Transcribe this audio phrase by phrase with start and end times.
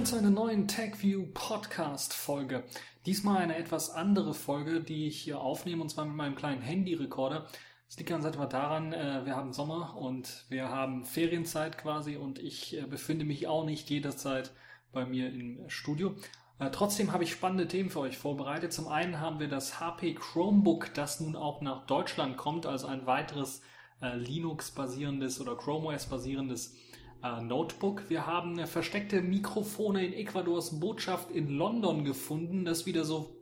[0.00, 2.64] Willkommen zu einer neuen TechView Podcast Folge.
[3.04, 7.46] Diesmal eine etwas andere Folge, die ich hier aufnehme und zwar mit meinem kleinen Handy-Rekorder.
[7.86, 12.38] Das liegt ganz einfach daran, äh, wir haben Sommer und wir haben Ferienzeit quasi und
[12.38, 14.52] ich äh, befinde mich auch nicht jederzeit
[14.90, 16.14] bei mir im Studio.
[16.58, 18.72] Äh, trotzdem habe ich spannende Themen für euch vorbereitet.
[18.72, 23.04] Zum einen haben wir das HP Chromebook, das nun auch nach Deutschland kommt, also ein
[23.04, 23.60] weiteres
[24.00, 26.74] Linux-basierendes oder Chrome OS-basierendes
[27.22, 28.08] äh, Notebook.
[28.08, 32.64] Wir haben äh, versteckte Mikrofone in Ecuadors Botschaft in London gefunden.
[32.64, 33.36] Das ist wieder so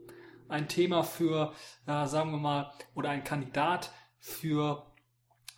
[0.47, 1.53] ein Thema für,
[1.85, 4.85] äh, sagen wir mal, oder ein Kandidat für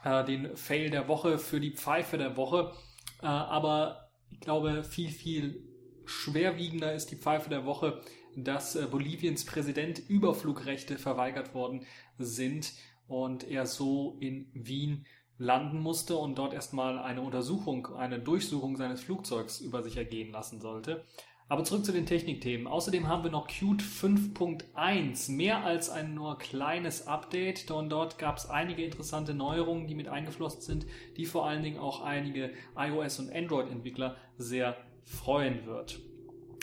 [0.03, 2.73] äh, den Fail der Woche, für die Pfeife der Woche.
[3.22, 5.67] Äh, aber ich glaube, viel, viel
[6.06, 8.02] schwerwiegender ist die Pfeife der Woche,
[8.35, 11.85] dass äh, Boliviens Präsident Überflugrechte verweigert worden
[12.17, 12.73] sind
[13.08, 15.06] und er so in Wien
[15.42, 20.61] landen musste und dort erstmal eine Untersuchung, eine Durchsuchung seines Flugzeugs über sich ergehen lassen
[20.61, 21.03] sollte.
[21.50, 22.67] Aber zurück zu den Technikthemen.
[22.67, 27.72] Außerdem haben wir noch Qt 5.1, mehr als ein nur kleines Update.
[27.72, 30.86] Und dort gab es einige interessante Neuerungen, die mit eingeflossen sind,
[31.17, 36.00] die vor allen Dingen auch einige iOS- und Android-Entwickler sehr freuen wird.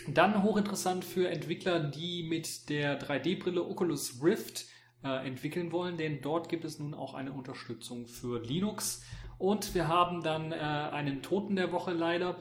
[0.07, 4.67] Dann hochinteressant für Entwickler, die mit der 3D-Brille Oculus Rift
[5.05, 9.03] äh, entwickeln wollen, denn dort gibt es nun auch eine Unterstützung für Linux.
[9.39, 12.37] Und wir haben dann äh, einen Toten der Woche leider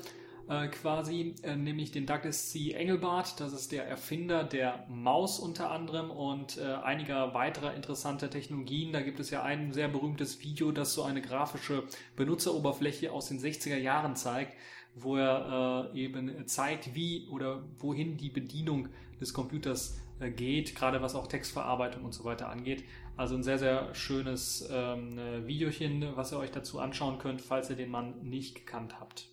[0.49, 2.71] äh, quasi, äh, nämlich den Douglas C.
[2.71, 3.39] Engelbart.
[3.41, 8.93] Das ist der Erfinder der Maus unter anderem und äh, einiger weiterer interessanter Technologien.
[8.93, 11.83] Da gibt es ja ein sehr berühmtes Video, das so eine grafische
[12.15, 14.53] Benutzeroberfläche aus den 60er Jahren zeigt,
[14.95, 18.89] wo er eben zeigt, wie oder wohin die Bedienung
[19.19, 22.83] des Computers geht, gerade was auch Textverarbeitung und so weiter angeht.
[23.15, 27.75] Also ein sehr, sehr schönes ähm, Videochen, was ihr euch dazu anschauen könnt, falls ihr
[27.75, 29.29] den Mann nicht gekannt habt.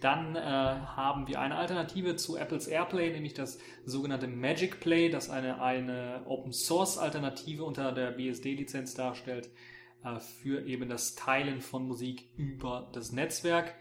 [0.00, 5.28] Dann äh, haben wir eine Alternative zu Apples AirPlay, nämlich das sogenannte Magic Play, das
[5.28, 9.50] eine, eine Open Source Alternative unter der BSD-Lizenz darstellt
[10.04, 13.74] äh, für eben das Teilen von Musik über das Netzwerk.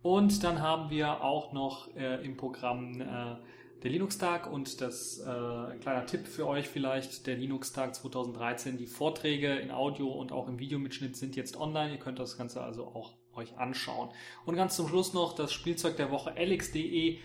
[0.00, 3.36] Und dann haben wir auch noch äh, im Programm äh,
[3.82, 5.24] der Linux-Tag und das äh,
[5.80, 10.58] kleiner Tipp für euch vielleicht, der Linux-Tag 2013, die Vorträge in Audio und auch im
[10.58, 11.92] Videomitschnitt sind jetzt online.
[11.92, 14.10] Ihr könnt das Ganze also auch euch anschauen.
[14.44, 17.20] Und ganz zum Schluss noch das Spielzeug der Woche LXDE-Qt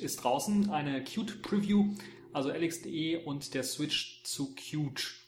[0.00, 1.94] ist draußen, eine Qt Preview,
[2.32, 5.19] also LXDE und der Switch zu Qt.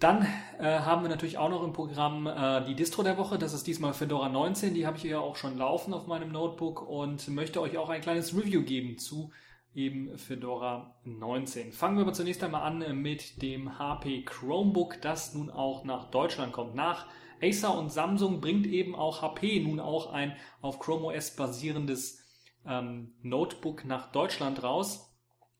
[0.00, 0.26] Dann
[0.58, 3.38] äh, haben wir natürlich auch noch im Programm äh, die Distro der Woche.
[3.38, 4.72] Das ist diesmal Fedora 19.
[4.72, 8.00] Die habe ich ja auch schon laufen auf meinem Notebook und möchte euch auch ein
[8.00, 9.30] kleines Review geben zu
[9.74, 11.72] eben Fedora 19.
[11.72, 16.52] Fangen wir aber zunächst einmal an mit dem HP Chromebook, das nun auch nach Deutschland
[16.52, 16.74] kommt.
[16.74, 17.06] Nach
[17.42, 22.24] Acer und Samsung bringt eben auch HP nun auch ein auf Chrome OS basierendes
[22.66, 25.14] ähm, Notebook nach Deutschland raus.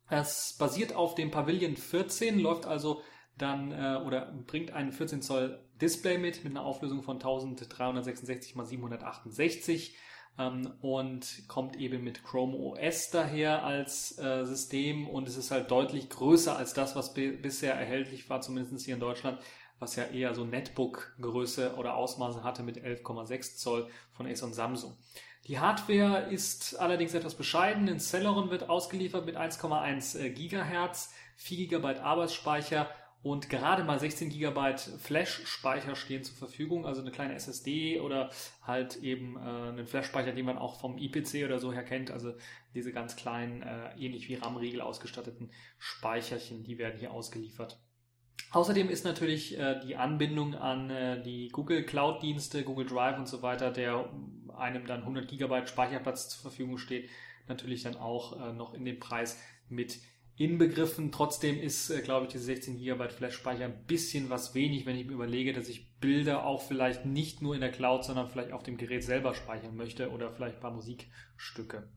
[0.09, 3.03] Es basiert auf dem Pavilion 14, läuft also
[3.43, 8.69] dann äh, oder bringt ein 14 Zoll Display mit mit einer Auflösung von 1366 x
[8.69, 9.97] 768
[10.39, 15.71] ähm, und kommt eben mit Chrome OS daher als äh, System und es ist halt
[15.71, 19.39] deutlich größer als das, was bisher erhältlich war, zumindest hier in Deutschland,
[19.79, 24.97] was ja eher so Netbook-Größe oder Ausmaße hatte mit 11,6 Zoll von Acer und Samsung.
[25.47, 27.89] Die Hardware ist allerdings etwas bescheiden.
[27.89, 32.89] In Celeron wird ausgeliefert mit 1,1 äh, Gigahertz, 4 GB Arbeitsspeicher
[33.23, 38.31] und gerade mal 16 GB Flash-Speicher stehen zur Verfügung, also eine kleine SSD oder
[38.63, 42.33] halt eben äh, einen Flash-Speicher, den man auch vom IPC oder so her kennt, also
[42.75, 47.79] diese ganz kleinen, äh, ähnlich wie RAM-Riegel ausgestatteten Speicherchen, die werden hier ausgeliefert.
[48.53, 53.43] Außerdem ist natürlich äh, die Anbindung an äh, die Google Cloud-Dienste, Google Drive und so
[53.43, 54.11] weiter, der
[54.57, 57.11] einem dann 100 GB Speicherplatz zur Verfügung steht,
[57.49, 60.01] natürlich dann auch äh, noch in den Preis mit
[60.41, 61.13] inbegriffen.
[61.13, 65.07] Trotzdem ist, äh, glaube ich, diese 16 GB Flash-Speicher ein bisschen was wenig, wenn ich
[65.07, 68.63] mir überlege, dass ich Bilder auch vielleicht nicht nur in der Cloud, sondern vielleicht auf
[68.63, 71.91] dem Gerät selber speichern möchte oder vielleicht ein paar Musikstücke.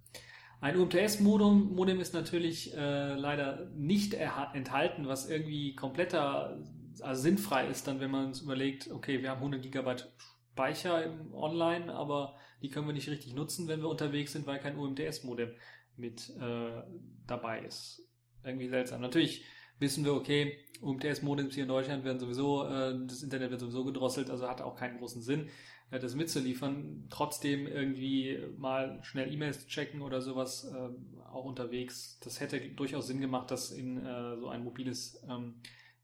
[0.60, 6.62] Ein UMTS-Modem ist natürlich äh, leider nicht enthalten, was irgendwie kompletter,
[7.00, 9.96] also sinnfrei ist, dann wenn man uns überlegt, okay, wir haben 100 GB
[10.52, 14.60] Speicher im Online, aber die können wir nicht richtig nutzen, wenn wir unterwegs sind, weil
[14.60, 15.52] kein UMTS-Modem
[15.96, 16.84] mit äh,
[17.26, 18.10] dabei ist
[18.44, 19.02] irgendwie seltsam.
[19.02, 19.44] Natürlich
[19.80, 24.30] wissen wir, okay, UMTS-Modems hier in Deutschland werden sowieso, äh, das Internet wird sowieso gedrosselt,
[24.30, 25.50] also hat auch keinen großen Sinn,
[25.92, 27.08] äh, das mitzuliefern.
[27.10, 32.20] Trotzdem irgendwie mal schnell E-Mails checken oder sowas äh, auch unterwegs.
[32.24, 35.56] Das hätte durchaus Sinn gemacht, das in äh, so ein mobiles ähm,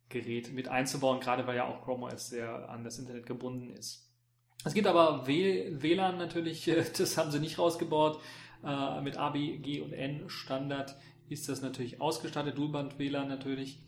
[0.07, 4.09] Gerät mit einzubauen, gerade weil ja auch Chrome OS sehr an das Internet gebunden ist.
[4.65, 6.65] Es gibt aber WLAN natürlich,
[6.97, 8.19] das haben sie nicht rausgebaut.
[8.63, 10.95] Äh, mit A, B, G und N Standard
[11.29, 12.57] ist das natürlich ausgestattet.
[12.57, 13.79] Dualband WLAN natürlich.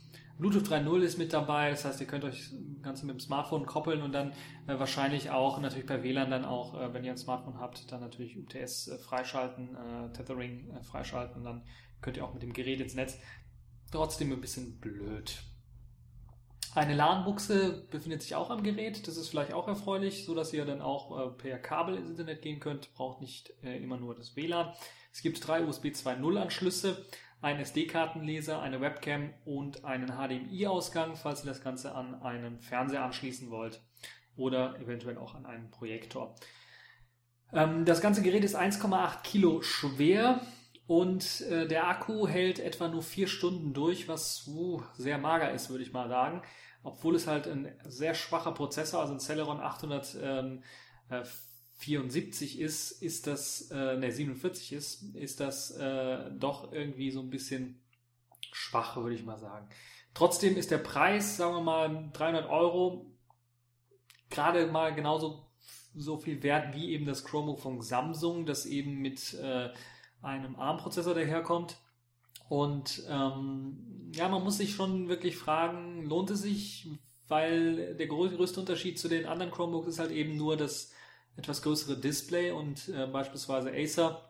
[0.42, 3.68] Bluetooth 3.0 ist mit dabei, das heißt, ihr könnt euch das Ganze mit dem Smartphone
[3.68, 4.32] koppeln und dann
[4.66, 8.02] äh, wahrscheinlich auch natürlich per WLAN dann auch, äh, wenn ihr ein Smartphone habt, dann
[8.02, 11.62] natürlich UTS äh, freischalten, äh, Tethering äh, freischalten und dann
[12.02, 13.20] könnt ihr auch mit dem Gerät ins Netz.
[13.92, 15.44] Trotzdem ein bisschen blöd.
[16.74, 19.08] Eine LAN-Buchse befindet sich auch am Gerät.
[19.08, 22.42] Das ist vielleicht auch erfreulich, so dass ihr dann auch äh, per Kabel ins Internet
[22.42, 22.92] gehen könnt.
[22.96, 24.74] Braucht nicht immer nur das WLAN.
[25.14, 27.06] Es gibt drei USB 2.0 Anschlüsse,
[27.42, 33.50] einen SD-Kartenleser, eine Webcam und einen HDMI-Ausgang, falls ihr das Ganze an einen Fernseher anschließen
[33.50, 33.82] wollt
[34.36, 36.36] oder eventuell auch an einen Projektor.
[37.54, 40.42] Ähm, das ganze Gerät ist 1,8 Kilo schwer.
[40.88, 45.70] Und äh, der Akku hält etwa nur vier Stunden durch, was uh, sehr mager ist,
[45.70, 46.42] würde ich mal sagen.
[46.84, 50.64] Obwohl es halt ein sehr schwacher Prozessor, also ein Celeron 874 ähm,
[51.88, 57.30] äh, ist, ist das, äh, ne, 47 ist, ist das äh, doch irgendwie so ein
[57.30, 57.82] bisschen
[58.52, 59.68] schwach, würde ich mal sagen.
[60.14, 63.12] Trotzdem ist der Preis, sagen wir mal, 300 Euro
[64.30, 65.48] gerade mal genauso
[65.94, 69.70] so viel wert wie eben das Chromebook von Samsung, das eben mit äh,
[70.22, 71.78] einem ARM-Prozessor daherkommt.
[72.50, 76.90] Und ähm, ja, man muss sich schon wirklich fragen, lohnt es sich?
[77.28, 80.92] Weil der größte Unterschied zu den anderen Chromebooks ist halt eben nur das
[81.38, 84.22] etwas größere Display und äh, beispielsweise Acer,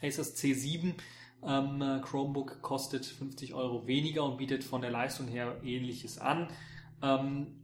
[0.00, 0.94] Acers C7
[1.42, 6.48] ähm, Chromebook kostet 50 Euro weniger und bietet von der Leistung her ähnliches an.
[7.02, 7.62] Ähm,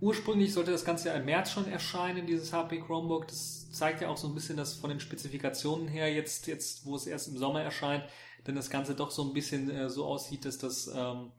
[0.00, 3.26] Ursprünglich sollte das Ganze ja im März schon erscheinen, dieses HP Chromebook.
[3.26, 6.94] Das zeigt ja auch so ein bisschen, dass von den Spezifikationen her jetzt, jetzt, wo
[6.94, 8.04] es erst im Sommer erscheint,
[8.46, 11.32] denn das Ganze doch so ein bisschen äh, so aussieht, dass das ähm,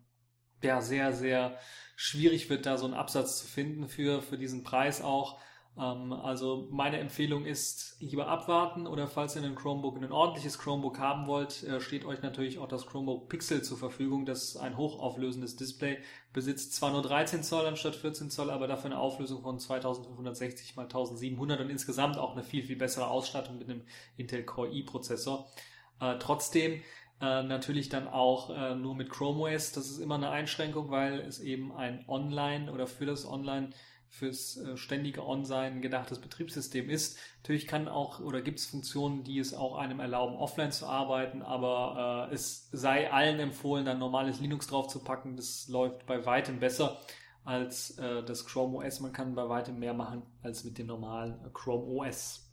[0.61, 1.57] ja sehr, sehr
[1.95, 5.39] schwierig wird, da so einen Absatz zu finden für, für diesen Preis auch.
[5.79, 10.99] Ähm, also meine Empfehlung ist, lieber abwarten oder falls ihr einen Chromebook, ein ordentliches Chromebook
[10.99, 15.55] haben wollt, äh, steht euch natürlich auch das Chromebook Pixel zur Verfügung, das ein hochauflösendes
[15.55, 15.99] Display
[16.33, 16.73] besitzt.
[16.73, 21.61] Zwar nur 13 Zoll anstatt 14 Zoll, aber dafür eine Auflösung von 2560 x 1700
[21.61, 23.83] und insgesamt auch eine viel, viel bessere Ausstattung mit einem
[24.17, 25.47] Intel Core i-Prozessor.
[26.01, 26.81] Äh, trotzdem
[27.21, 29.71] äh, natürlich dann auch äh, nur mit Chrome OS.
[29.71, 33.69] Das ist immer eine Einschränkung, weil es eben ein Online oder für das Online
[34.09, 37.17] fürs äh, ständige On-Sein gedachtes Betriebssystem ist.
[37.41, 41.41] Natürlich kann auch oder gibt es Funktionen, die es auch einem erlauben, offline zu arbeiten,
[41.41, 45.35] aber äh, es sei allen empfohlen, dann normales Linux draufzupacken.
[45.35, 46.99] Das läuft bei weitem besser
[47.45, 48.99] als äh, das Chrome OS.
[48.99, 52.45] Man kann bei weitem mehr machen als mit dem normalen äh, Chrome OS.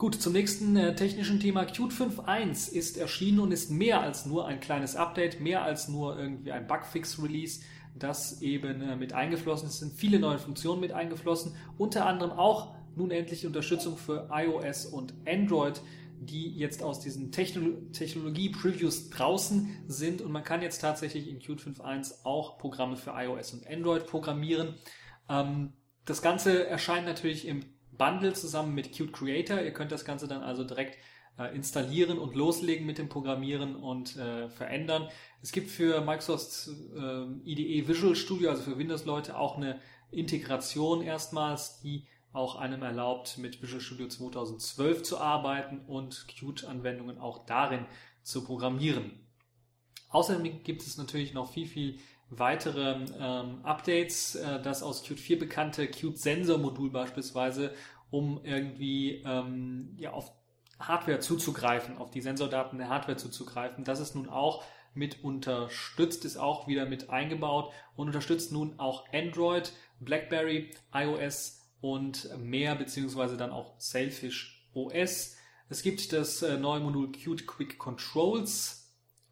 [0.00, 1.66] Gut, zum nächsten äh, technischen Thema.
[1.66, 6.18] Qt 5.1 ist erschienen und ist mehr als nur ein kleines Update, mehr als nur
[6.18, 7.60] irgendwie ein Bugfix-Release
[7.94, 9.74] das eben äh, mit eingeflossen ist.
[9.74, 14.86] Es sind viele neue Funktionen mit eingeflossen, unter anderem auch nun endlich Unterstützung für iOS
[14.86, 15.80] und Android,
[16.20, 22.24] die jetzt aus diesen Technologie-Previews draußen sind und man kann jetzt tatsächlich in Qt 5.1
[22.24, 24.74] auch Programme für iOS und Android programmieren.
[25.28, 25.72] Ähm,
[26.04, 29.62] das Ganze erscheint natürlich im Bundle zusammen mit Qt Creator.
[29.62, 30.98] Ihr könnt das Ganze dann also direkt
[31.38, 35.08] äh, installieren und loslegen mit dem Programmieren und äh, verändern.
[35.42, 41.80] Es gibt für Microsoft äh, IDE Visual Studio, also für Windows-Leute, auch eine Integration erstmals,
[41.80, 47.86] die auch einem erlaubt, mit Visual Studio 2012 zu arbeiten und Qt-Anwendungen auch darin
[48.22, 49.26] zu programmieren.
[50.10, 51.98] Außerdem gibt es natürlich noch viel, viel
[52.30, 54.36] weitere ähm, Updates.
[54.36, 57.74] Äh, das aus Qt 4 bekannte Qt-Sensor-Modul beispielsweise,
[58.10, 60.32] um irgendwie ähm, ja, auf
[60.80, 63.84] Hardware zuzugreifen, auf die Sensordaten der Hardware zuzugreifen.
[63.84, 69.04] Das ist nun auch mit unterstützt, ist auch wieder mit eingebaut und unterstützt nun auch
[69.12, 75.36] Android, BlackBerry, iOS und mehr, beziehungsweise dann auch Sailfish OS.
[75.68, 78.79] Es gibt das äh, neue Modul Qt Quick Controls,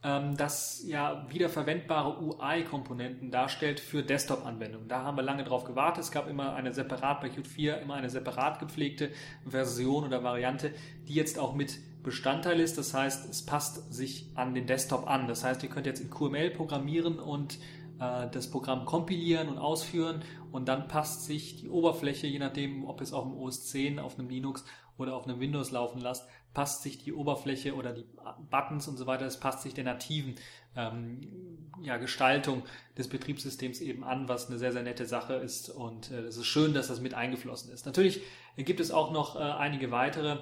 [0.03, 4.89] ähm, das ja wiederverwendbare UI-Komponenten darstellt für Desktop-Anwendungen.
[4.89, 6.05] Da haben wir lange drauf gewartet.
[6.05, 9.11] Es gab immer eine separat bei Qt 4 immer eine separat gepflegte
[9.45, 10.73] Version oder Variante,
[11.09, 12.79] die jetzt auch mit Bestandteil ist.
[12.79, 15.27] Das heißt, es passt sich an den Desktop an.
[15.27, 17.59] Das heißt, ihr könnt jetzt in QML programmieren und
[18.01, 23.01] äh, das Programm kompilieren und ausführen und dann passt sich die Oberfläche, je nachdem, ob
[23.01, 24.65] es auf dem OS 10, auf einem Linux
[24.97, 28.05] oder auf einem Windows laufen lasst, passt sich die Oberfläche oder die
[28.51, 30.35] Buttons und so weiter, es passt sich der nativen
[30.77, 31.21] ähm,
[31.83, 32.65] ja, Gestaltung
[32.97, 36.47] des Betriebssystems eben an, was eine sehr, sehr nette Sache ist und äh, es ist
[36.47, 37.87] schön, dass das mit eingeflossen ist.
[37.87, 38.23] Natürlich
[38.57, 40.39] gibt es auch noch äh, einige weitere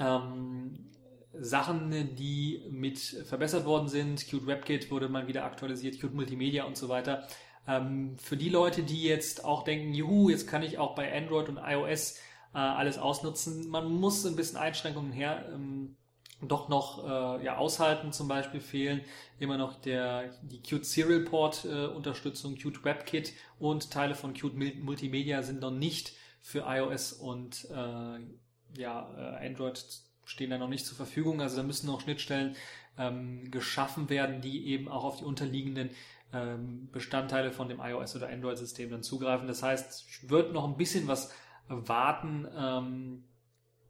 [0.00, 0.88] ähm,
[1.32, 4.26] Sachen, die mit verbessert worden sind.
[4.26, 7.28] Qt WebKit wurde mal wieder aktualisiert, Qt Multimedia und so weiter.
[7.66, 11.48] Ähm, für die Leute, die jetzt auch denken, juhu, jetzt kann ich auch bei Android
[11.48, 12.18] und iOS
[12.54, 15.96] äh, alles ausnutzen, man muss ein bisschen Einschränkungen her ähm,
[16.40, 18.12] doch noch äh, ja, aushalten.
[18.12, 19.00] Zum Beispiel fehlen
[19.38, 24.54] immer noch der, die Qt Serial Port äh, Unterstützung, Qt WebKit und Teile von Qt
[24.80, 29.84] Multimedia sind noch nicht für iOS und äh, ja, äh, Android
[30.24, 31.40] stehen da noch nicht zur Verfügung.
[31.40, 32.54] Also da müssen noch Schnittstellen
[32.96, 35.90] ähm, geschaffen werden, die eben auch auf die unterliegenden
[36.32, 39.48] ähm, Bestandteile von dem iOS oder Android-System dann zugreifen.
[39.48, 41.32] Das heißt, ich würde noch ein bisschen was
[41.68, 42.46] warten.
[42.56, 43.24] Ähm,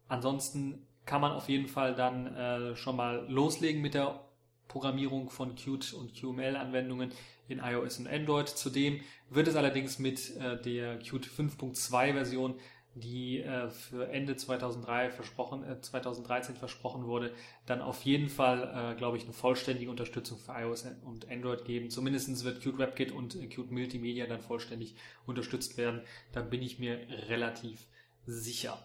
[0.09, 4.21] ansonsten kann man auf jeden Fall dann äh, schon mal loslegen mit der
[4.69, 7.13] Programmierung von Qt und QML-Anwendungen
[7.49, 8.49] in iOS und Android.
[8.49, 12.55] Zudem wird es allerdings mit äh, der Qt 5.2 Version,
[13.01, 17.33] die äh, für Ende 2003 versprochen, äh, 2013 versprochen wurde,
[17.67, 21.91] dann auf jeden Fall, äh, glaube ich, eine vollständige Unterstützung für iOS und Android geben.
[21.91, 26.03] Zumindest wird Qt WebKit und äh, Qt Multimedia dann vollständig unterstützt werden.
[26.33, 27.87] Da bin ich mir relativ
[28.27, 28.79] sicher.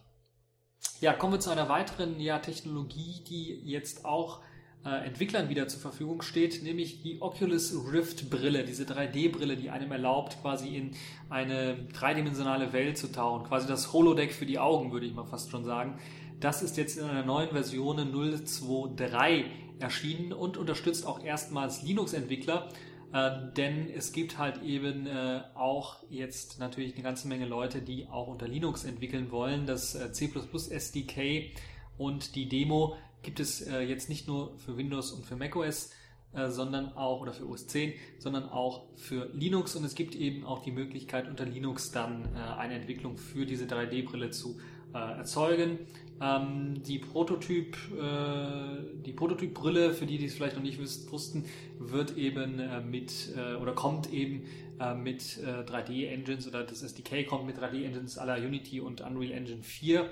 [1.01, 4.41] Ja, kommen wir zu einer weiteren ja, Technologie, die jetzt auch
[4.85, 9.91] äh, Entwicklern wieder zur Verfügung steht, nämlich die Oculus Rift Brille, diese 3D-Brille, die einem
[9.91, 10.91] erlaubt, quasi in
[11.29, 15.51] eine dreidimensionale Welt zu tauchen, quasi das Holodeck für die Augen, würde ich mal fast
[15.51, 15.99] schon sagen.
[16.39, 19.45] Das ist jetzt in einer neuen Version 0.2.3
[19.79, 22.69] erschienen und unterstützt auch erstmals Linux-Entwickler
[23.13, 28.07] äh, denn es gibt halt eben äh, auch jetzt natürlich eine ganze Menge Leute, die
[28.07, 29.67] auch unter Linux entwickeln wollen.
[29.67, 30.31] Das äh, C++
[30.71, 31.51] SDK
[31.99, 35.91] und die Demo gibt es äh, jetzt nicht nur für Windows und für macOS,
[36.33, 40.45] äh, sondern auch, oder für OS 10, sondern auch für Linux und es gibt eben
[40.45, 44.59] auch die Möglichkeit unter Linux dann äh, eine Entwicklung für diese 3D-Brille zu
[44.93, 45.79] erzeugen.
[46.21, 51.45] Ähm, die Prototyp, äh, die Prototypbrille, für die, die es vielleicht noch nicht wussten,
[51.79, 54.45] wird eben äh, mit äh, oder kommt eben
[54.79, 59.63] äh, mit 3D-Engines äh, oder das SDK kommt mit 3D-Engines aller Unity und Unreal Engine
[59.63, 60.09] 4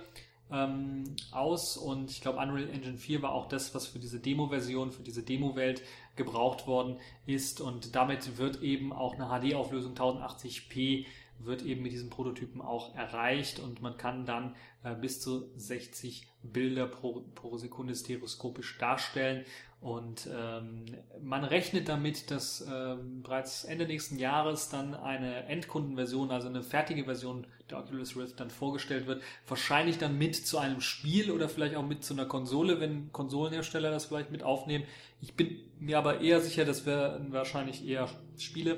[0.52, 1.78] ähm, aus.
[1.78, 5.24] Und ich glaube Unreal Engine 4 war auch das, was für diese Demo-Version, für diese
[5.24, 5.82] Demo-Welt
[6.16, 7.62] gebraucht worden ist.
[7.62, 11.06] Und damit wird eben auch eine HD-Auflösung 1080p
[11.46, 13.60] wird eben mit diesen Prototypen auch erreicht.
[13.60, 19.46] Und man kann dann äh, bis zu 60 Bilder pro, pro Sekunde stereoskopisch darstellen.
[19.82, 20.86] Und ähm,
[21.24, 27.06] man rechnet damit, dass ähm, bereits Ende nächsten Jahres dann eine Endkundenversion, also eine fertige
[27.06, 29.24] Version der Oculus Rift dann vorgestellt wird.
[29.48, 33.90] Wahrscheinlich dann mit zu einem Spiel oder vielleicht auch mit zu einer Konsole, wenn Konsolenhersteller
[33.90, 34.86] das vielleicht mit aufnehmen.
[35.20, 38.08] Ich bin mir aber eher sicher, dass wir wahrscheinlich eher
[38.38, 38.78] Spiele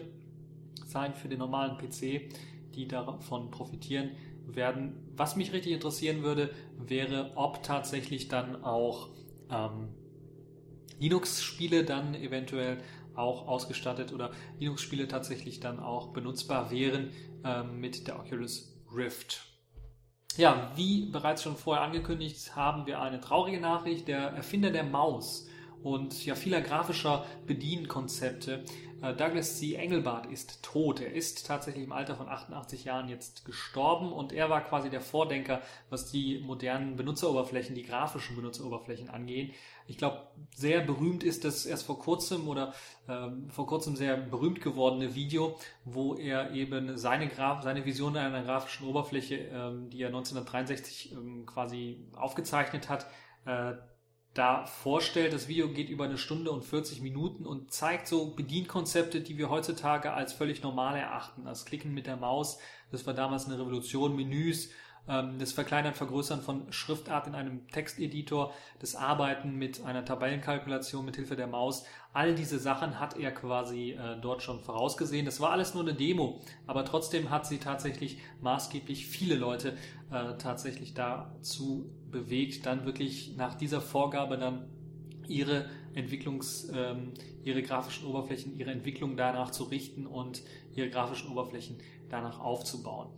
[0.85, 2.31] sein für den normalen PC
[2.75, 4.11] die davon profitieren
[4.45, 4.93] werden.
[5.15, 9.09] Was mich richtig interessieren würde, wäre, ob tatsächlich dann auch
[9.49, 9.89] ähm,
[10.99, 12.77] Linux-Spiele dann eventuell
[13.15, 17.11] auch ausgestattet oder Linux-Spiele tatsächlich dann auch benutzbar wären
[17.43, 19.45] ähm, mit der Oculus Rift.
[20.35, 24.07] Ja, wie bereits schon vorher angekündigt, haben wir eine traurige Nachricht.
[24.07, 25.47] Der Erfinder der Maus
[25.83, 29.75] und ja vieler grafischer Bedienkonzepte äh, Douglas C.
[29.75, 31.01] Engelbart ist tot.
[31.01, 35.01] Er ist tatsächlich im Alter von 88 Jahren jetzt gestorben und er war quasi der
[35.01, 39.51] Vordenker, was die modernen Benutzeroberflächen, die grafischen Benutzeroberflächen angehen.
[39.87, 40.21] Ich glaube,
[40.55, 42.73] sehr berühmt ist das erst vor kurzem oder
[43.09, 48.43] ähm, vor kurzem sehr berühmt gewordene Video, wo er eben seine, Graf seine Vision einer
[48.43, 53.07] grafischen Oberfläche, ähm, die er 1963 ähm, quasi aufgezeichnet hat,
[53.45, 53.73] äh,
[54.33, 55.33] da vorstellt.
[55.33, 59.49] Das Video geht über eine Stunde und 40 Minuten und zeigt so Bedienkonzepte, die wir
[59.49, 61.45] heutzutage als völlig normal erachten.
[61.45, 62.57] Das Klicken mit der Maus,
[62.91, 64.71] das war damals eine Revolution, Menüs,
[65.05, 71.35] das Verkleinern, Vergrößern von Schriftart in einem Texteditor, das Arbeiten mit einer Tabellenkalkulation mit Hilfe
[71.35, 71.83] der Maus.
[72.13, 75.25] All diese Sachen hat er quasi äh, dort schon vorausgesehen.
[75.25, 79.75] Das war alles nur eine Demo, aber trotzdem hat sie tatsächlich maßgeblich viele Leute
[80.09, 84.69] äh, tatsächlich dazu bewegt, dann wirklich nach dieser Vorgabe dann
[85.27, 90.43] ihre Entwicklungs, ähm, ihre grafischen Oberflächen, ihre Entwicklung danach zu richten und
[90.75, 91.77] ihre grafischen Oberflächen
[92.09, 93.09] danach aufzubauen.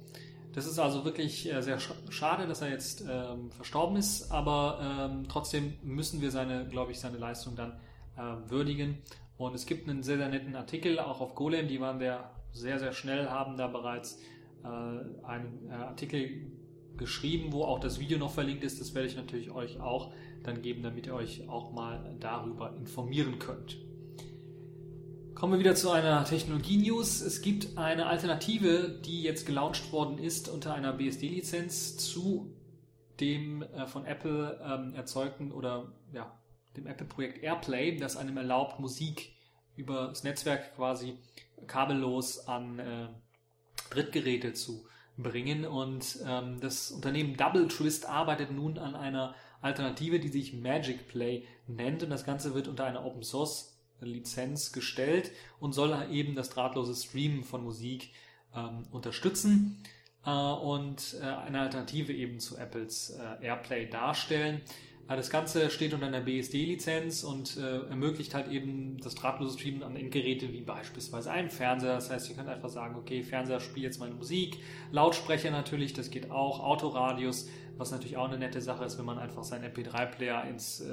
[0.56, 5.26] Das ist also wirklich äh, sehr schade, dass er jetzt ähm, verstorben ist, aber ähm,
[5.28, 7.74] trotzdem müssen wir seine, glaube ich, seine Leistung dann
[8.16, 9.00] äh, würdigen.
[9.38, 12.80] Und es gibt einen sehr, sehr netten Artikel auch auf Golem, die waren der sehr,
[12.80, 14.18] sehr schnell, haben da bereits
[14.64, 16.48] äh, einen äh, Artikel
[16.96, 18.80] geschrieben, wo auch das Video noch verlinkt ist.
[18.80, 23.40] Das werde ich natürlich euch auch dann geben, damit ihr euch auch mal darüber informieren
[23.40, 23.78] könnt.
[25.36, 27.20] Kommen wir wieder zu einer Technologie-News.
[27.20, 32.56] Es gibt eine Alternative, die jetzt gelauncht worden ist unter einer BSD-Lizenz zu
[33.20, 36.40] dem äh, von Apple ähm, erzeugten oder ja,
[36.78, 39.34] dem Apple-Projekt AirPlay, das einem erlaubt, Musik
[39.76, 41.18] über das Netzwerk quasi
[41.68, 43.10] kabellos an äh,
[43.90, 44.88] Drittgeräte zu
[45.18, 45.66] bringen.
[45.66, 51.46] Und ähm, das Unternehmen Double Twist arbeitet nun an einer Alternative, die sich Magic Play
[51.68, 52.04] nennt.
[52.04, 56.96] Und das Ganze wird unter einer Open Source Lizenz gestellt und soll eben das drahtlose
[56.96, 58.12] Streamen von Musik
[58.56, 59.82] ähm, unterstützen
[60.26, 63.12] äh, und äh, eine Alternative eben zu Apples
[63.42, 64.62] äh, AirPlay darstellen.
[65.08, 69.96] Das Ganze steht unter einer BSD-Lizenz und äh, ermöglicht halt eben das drahtlose Streamen an
[69.96, 71.94] Endgeräte wie beispielsweise einem Fernseher.
[71.94, 74.58] Das heißt, ihr könnt einfach sagen, okay, Fernseher spielt jetzt meine Musik,
[74.92, 77.48] Lautsprecher natürlich, das geht auch, Autoradios,
[77.78, 80.84] was natürlich auch eine nette Sache ist, wenn man einfach seinen MP3-Player ins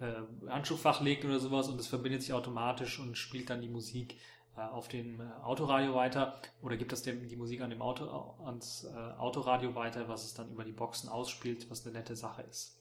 [0.00, 4.16] äh, Handschuhfach legt oder sowas und es verbindet sich automatisch und spielt dann die Musik
[4.56, 8.04] äh, auf dem äh, Autoradio weiter oder gibt das dem, die Musik an dem Auto,
[8.44, 12.42] ans äh, Autoradio weiter, was es dann über die Boxen ausspielt, was eine nette Sache
[12.42, 12.78] ist.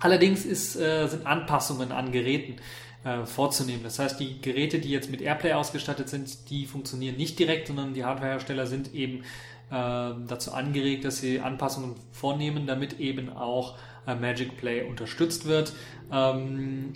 [0.00, 2.56] Allerdings ist, äh, sind Anpassungen an Geräten
[3.04, 3.82] äh, vorzunehmen.
[3.82, 7.94] Das heißt, die Geräte, die jetzt mit Airplay ausgestattet sind, die funktionieren nicht direkt, sondern
[7.94, 9.24] die Hardwarehersteller sind eben
[9.70, 13.76] äh, dazu angeregt, dass sie Anpassungen vornehmen, damit eben auch
[14.06, 15.72] Magic Play unterstützt wird.
[16.12, 16.92] Ähm,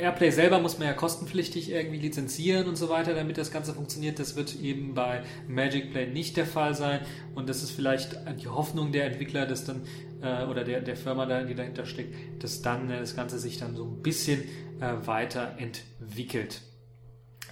[0.00, 4.18] Airplay selber muss man ja kostenpflichtig irgendwie lizenzieren und so weiter, damit das Ganze funktioniert.
[4.18, 7.00] Das wird eben bei Magic Play nicht der Fall sein.
[7.34, 9.82] Und das ist vielleicht die Hoffnung der Entwickler, dass dann
[10.22, 13.76] äh, oder der, der Firma, die dahinter steckt, dass dann äh, das Ganze sich dann
[13.76, 14.42] so ein bisschen
[14.80, 16.62] äh, weiterentwickelt.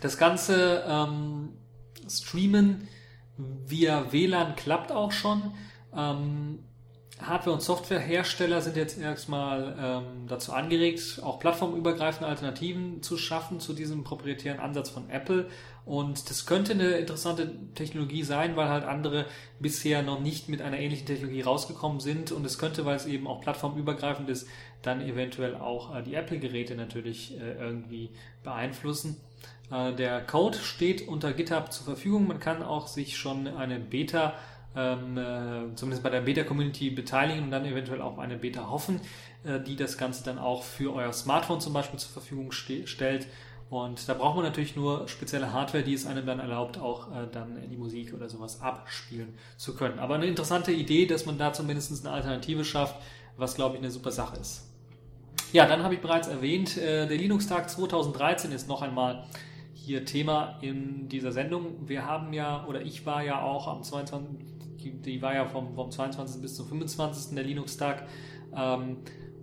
[0.00, 1.50] Das Ganze ähm,
[2.08, 2.88] Streamen
[3.36, 5.52] via WLAN klappt auch schon.
[5.94, 6.60] Ähm,
[7.20, 13.72] Hardware- und Softwarehersteller sind jetzt erstmal ähm, dazu angeregt, auch plattformübergreifende Alternativen zu schaffen zu
[13.72, 15.48] diesem proprietären Ansatz von Apple.
[15.84, 19.26] Und das könnte eine interessante Technologie sein, weil halt andere
[19.58, 22.30] bisher noch nicht mit einer ähnlichen Technologie rausgekommen sind.
[22.30, 24.46] Und es könnte, weil es eben auch plattformübergreifend ist,
[24.82, 28.10] dann eventuell auch äh, die Apple-Geräte natürlich äh, irgendwie
[28.44, 29.16] beeinflussen.
[29.70, 32.26] Äh, der Code steht unter GitHub zur Verfügung.
[32.28, 34.34] Man kann auch sich schon eine Beta
[34.76, 39.00] ähm, äh, zumindest bei der Beta-Community beteiligen und dann eventuell auch eine Beta hoffen,
[39.44, 43.26] äh, die das Ganze dann auch für euer Smartphone zum Beispiel zur Verfügung stellt.
[43.70, 47.26] Und da braucht man natürlich nur spezielle Hardware, die es einem dann erlaubt, auch äh,
[47.30, 49.98] dann die Musik oder sowas abspielen zu können.
[49.98, 52.96] Aber eine interessante Idee, dass man da zumindest eine Alternative schafft,
[53.36, 54.64] was glaube ich eine super Sache ist.
[55.52, 59.24] Ja, dann habe ich bereits erwähnt, äh, der Linux-Tag 2013 ist noch einmal
[59.74, 61.88] hier Thema in dieser Sendung.
[61.88, 64.18] Wir haben ja, oder ich war ja auch am 22
[64.90, 66.42] die, die war ja vom, vom 22.
[66.42, 67.34] bis zum 25.
[67.34, 68.06] der Linux-Tag.
[68.56, 68.98] Ähm,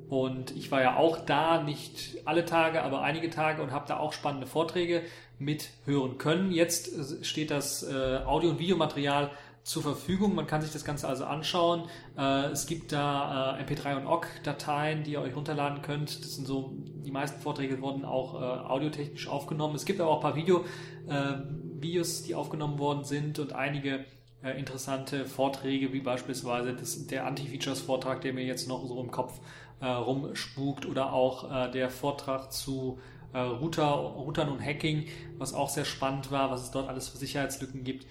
[0.08, 3.98] und ich war ja auch da, nicht alle Tage, aber einige Tage und habe da
[3.98, 5.02] auch spannende Vorträge
[5.40, 6.52] mithören können.
[6.52, 9.32] Jetzt äh, steht das äh, Audio- und Videomaterial
[9.64, 10.36] zur Verfügung.
[10.36, 11.90] Man kann sich das Ganze also anschauen.
[12.18, 16.20] Äh, es gibt da äh, MP3 und OGG-Dateien, die ihr euch runterladen könnt.
[16.24, 19.76] Das sind so, die meisten Vorträge wurden auch äh, audiotechnisch aufgenommen.
[19.76, 20.66] Es gibt aber auch ein paar Video,
[21.08, 21.34] äh,
[21.80, 24.06] Videos, die aufgenommen worden sind und einige
[24.46, 29.40] äh, interessante Vorträge, wie beispielsweise das, der Anti-Features-Vortrag, der mir jetzt noch so im Kopf
[29.82, 33.00] äh, rumspukt, oder auch äh, der Vortrag zu
[33.34, 35.06] äh, Router, Routern und Hacking,
[35.38, 38.06] was auch sehr spannend war, was es dort alles für Sicherheitslücken gibt.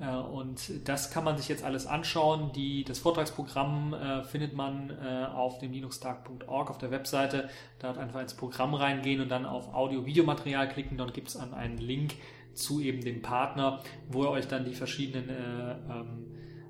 [0.00, 2.52] Äh, und das kann man sich jetzt alles anschauen.
[2.54, 7.50] Die, das Vortragsprogramm äh, findet man äh, auf dem linuxtag.org auf der Webseite.
[7.78, 10.96] Dort einfach ins Programm reingehen und dann auf Audio-Videomaterial klicken.
[10.96, 12.14] Dort gibt es einen Link
[12.54, 16.26] zu eben dem Partner, wo ihr euch dann die verschiedenen äh, ähm,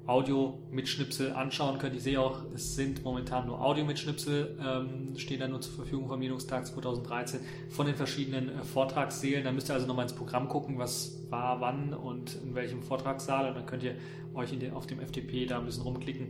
[0.06, 1.94] Audio-Mitschnipsel anschauen könnt.
[1.94, 6.20] Ich sehe auch, es sind momentan nur Audio-Mitschnipsel, ähm, stehen da nur zur Verfügung vom
[6.20, 9.44] Linux-Tag 2013 von den verschiedenen äh, Vortragssälen.
[9.44, 13.48] Da müsst ihr also nochmal ins Programm gucken, was war wann und in welchem Vortragssaal
[13.48, 13.94] und dann könnt ihr
[14.34, 16.28] euch den, auf dem FTP da ein bisschen rumklicken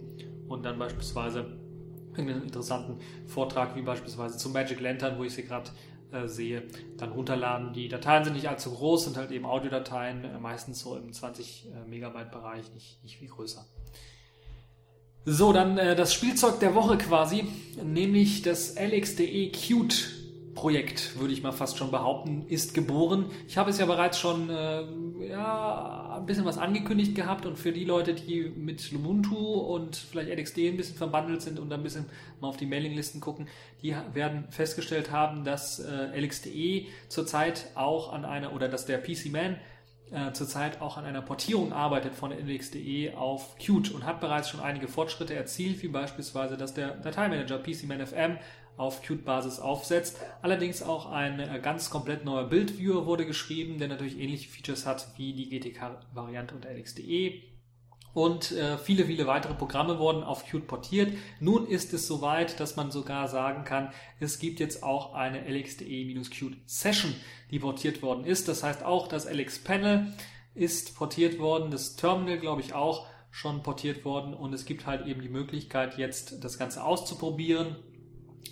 [0.49, 1.59] und dann beispielsweise
[2.17, 5.71] einen interessanten Vortrag wie beispielsweise zum Magic Lantern, wo ich sie gerade
[6.13, 6.63] äh, sehe,
[6.97, 7.73] dann runterladen.
[7.73, 11.67] Die Dateien sind nicht allzu groß, sind halt eben Audiodateien, äh, meistens so im 20
[11.67, 13.65] äh, Megabyte Bereich, nicht, nicht viel größer.
[15.25, 17.45] So, dann äh, das Spielzeug der Woche quasi,
[17.83, 20.20] nämlich das LXDE Qt
[20.55, 23.27] Projekt, würde ich mal fast schon behaupten, ist geboren.
[23.47, 24.83] Ich habe es ja bereits schon äh,
[25.29, 30.29] ja, ein bisschen was angekündigt gehabt und für die Leute, die mit Ubuntu und vielleicht
[30.29, 32.07] LXD ein bisschen verbandelt sind und ein bisschen
[32.41, 33.49] mal auf die Mailinglisten gucken,
[33.83, 39.31] die werden festgestellt haben, dass äh, LXDE zurzeit auch an einer oder dass der PC
[39.33, 39.57] Man
[40.11, 44.61] äh, zurzeit auch an einer Portierung arbeitet von LXDE auf Qt und hat bereits schon
[44.61, 48.39] einige Fortschritte erzielt, wie beispielsweise, dass der Dateimanager PCMan FM
[48.81, 50.19] auf Qt-Basis aufsetzt.
[50.41, 55.07] Allerdings auch ein äh, ganz komplett neuer Bildviewer wurde geschrieben, der natürlich ähnliche Features hat
[55.17, 57.43] wie die GTK-Variante unter LXDE.
[58.13, 61.13] und äh, viele, viele weitere Programme wurden auf Qt portiert.
[61.39, 66.57] Nun ist es soweit, dass man sogar sagen kann, es gibt jetzt auch eine LXDE-Qt
[66.67, 67.15] Session,
[67.51, 68.49] die portiert worden ist.
[68.49, 70.07] Das heißt auch, das LX Panel
[70.55, 75.07] ist portiert worden, das Terminal glaube ich auch schon portiert worden und es gibt halt
[75.07, 77.77] eben die Möglichkeit jetzt das Ganze auszuprobieren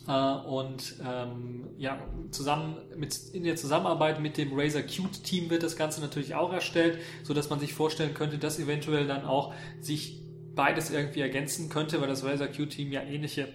[0.07, 1.99] und ähm, ja,
[2.31, 6.51] zusammen mit, in der Zusammenarbeit mit dem Razer Qt Team wird das Ganze natürlich auch
[6.53, 10.23] erstellt, so dass man sich vorstellen könnte, dass eventuell dann auch sich
[10.55, 13.49] beides irgendwie ergänzen könnte, weil das Razer Qt Team ja ähnliche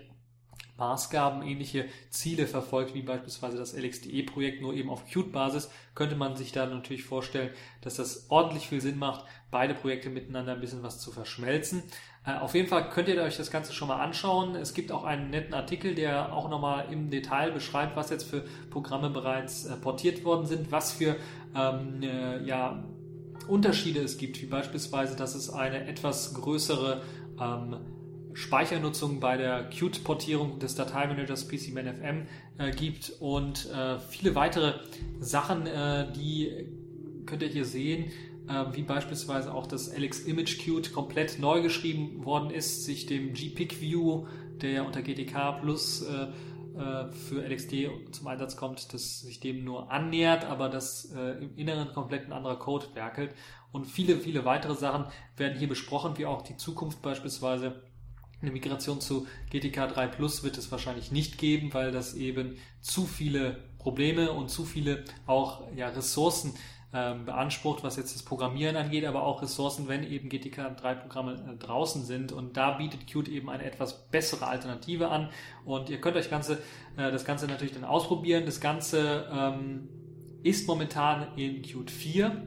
[0.84, 6.52] Maßgaben, ähnliche Ziele verfolgt, wie beispielsweise das LXDE-Projekt, nur eben auf Qt-Basis, könnte man sich
[6.52, 11.00] da natürlich vorstellen, dass das ordentlich viel Sinn macht, beide Projekte miteinander ein bisschen was
[11.00, 11.84] zu verschmelzen.
[12.26, 14.56] Äh, auf jeden Fall könnt ihr euch das Ganze schon mal anschauen.
[14.56, 18.44] Es gibt auch einen netten Artikel, der auch nochmal im Detail beschreibt, was jetzt für
[18.70, 21.16] Programme bereits äh, portiert worden sind, was für
[21.56, 22.84] ähm, äh, ja,
[23.48, 27.02] Unterschiede es gibt, wie beispielsweise, dass es eine etwas größere
[27.40, 27.78] ähm,
[28.34, 34.74] Speichernutzung bei der Qt-Portierung des Dateimanagers PCManFM äh, gibt und äh, viele weitere
[35.20, 36.52] Sachen, äh, die
[37.26, 38.12] könnt ihr hier sehen
[38.48, 43.34] äh, wie beispielsweise auch das LX Image Qt komplett neu geschrieben worden ist, sich dem
[43.34, 44.28] GPIC View,
[44.62, 46.28] der unter GTK Plus äh,
[46.78, 51.56] äh für LXD zum Einsatz kommt, das sich dem nur annähert, aber das äh, im
[51.56, 53.34] Inneren komplett ein anderer Code werkelt.
[53.72, 55.06] Und viele, viele weitere Sachen
[55.38, 57.82] werden hier besprochen, wie auch die Zukunft beispielsweise.
[58.44, 63.06] Eine Migration zu GTK 3 Plus wird es wahrscheinlich nicht geben, weil das eben zu
[63.06, 66.54] viele Probleme und zu viele auch ja, Ressourcen
[66.94, 72.04] ähm, beansprucht, was jetzt das Programmieren angeht, aber auch Ressourcen, wenn eben GTK3-Programme äh, draußen
[72.04, 72.34] sind.
[72.34, 75.30] Und da bietet Qt eben eine etwas bessere Alternative an.
[75.64, 76.56] Und ihr könnt euch Ganze,
[76.98, 78.46] äh, das Ganze natürlich dann ausprobieren.
[78.46, 79.88] Das Ganze ähm,
[80.44, 82.44] ist momentan in Qt 4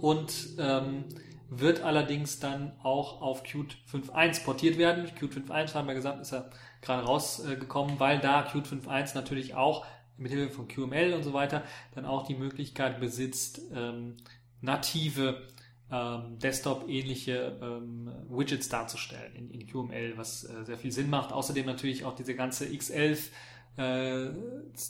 [0.00, 1.04] und ähm,
[1.50, 5.06] wird allerdings dann auch auf Qt 5.1 portiert werden.
[5.06, 6.48] Qt 5.1 haben wir gesagt, ist ja
[6.80, 9.84] gerade rausgekommen, weil da Qt 5.1 natürlich auch
[10.16, 14.16] mit Hilfe von QML und so weiter dann auch die Möglichkeit besitzt, ähm,
[14.60, 15.42] native
[15.90, 21.32] ähm, Desktop-ähnliche ähm, Widgets darzustellen in, in QML, was äh, sehr viel Sinn macht.
[21.32, 23.30] Außerdem natürlich auch diese ganze X11,
[23.76, 24.30] äh,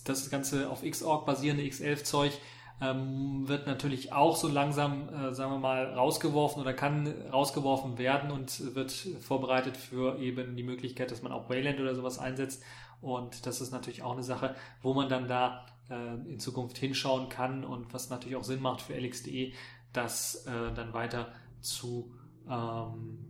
[0.05, 2.33] das Ganze auf Xorg basierende X11-Zeug
[2.80, 8.30] ähm, wird natürlich auch so langsam, äh, sagen wir mal, rausgeworfen oder kann rausgeworfen werden
[8.30, 8.90] und wird
[9.20, 12.62] vorbereitet für eben die Möglichkeit, dass man auch Wayland oder sowas einsetzt.
[13.00, 17.28] Und das ist natürlich auch eine Sache, wo man dann da äh, in Zukunft hinschauen
[17.28, 19.52] kann und was natürlich auch Sinn macht für LXDE,
[19.92, 22.14] das äh, dann weiter zu
[22.48, 23.29] ähm,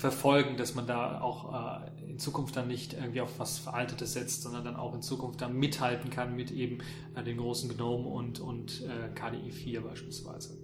[0.00, 4.42] verfolgen, dass man da auch äh, in Zukunft dann nicht irgendwie auf was Veraltetes setzt,
[4.42, 6.78] sondern dann auch in Zukunft dann mithalten kann mit eben
[7.14, 10.56] äh, den großen GNOME und, und äh, KDE 4 beispielsweise.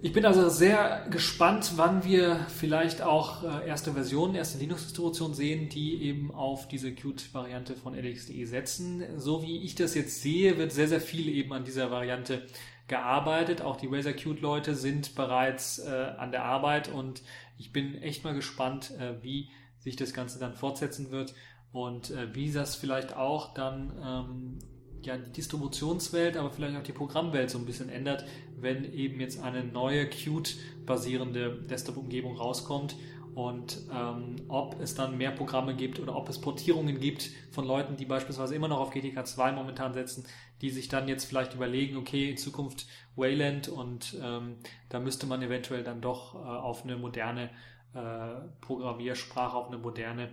[0.00, 5.68] Ich bin also sehr gespannt, wann wir vielleicht auch äh, erste Versionen, erste Linux-Distributionen sehen,
[5.68, 9.02] die eben auf diese Qt-Variante von LXDE setzen.
[9.16, 12.46] So wie ich das jetzt sehe, wird sehr, sehr viel eben an dieser Variante
[12.88, 13.62] gearbeitet.
[13.62, 17.22] Auch die Razer Qt-Leute sind bereits äh, an der Arbeit und
[17.58, 21.34] ich bin echt mal gespannt, äh, wie sich das Ganze dann fortsetzen wird
[21.72, 24.58] und äh, wie das vielleicht auch dann ähm,
[25.02, 28.24] ja, die Distributionswelt, aber vielleicht auch die Programmwelt so ein bisschen ändert,
[28.56, 32.96] wenn eben jetzt eine neue Qt-basierende Desktop-Umgebung rauskommt
[33.34, 37.96] und ähm, ob es dann mehr Programme gibt oder ob es Portierungen gibt von Leuten,
[37.96, 40.24] die beispielsweise immer noch auf GTK 2 momentan setzen,
[40.60, 42.86] die sich dann jetzt vielleicht überlegen, okay, in Zukunft
[43.16, 44.56] Wayland und ähm,
[44.88, 47.50] da müsste man eventuell dann doch äh, auf eine moderne
[47.94, 50.30] äh, Programmiersprache, auf eine moderne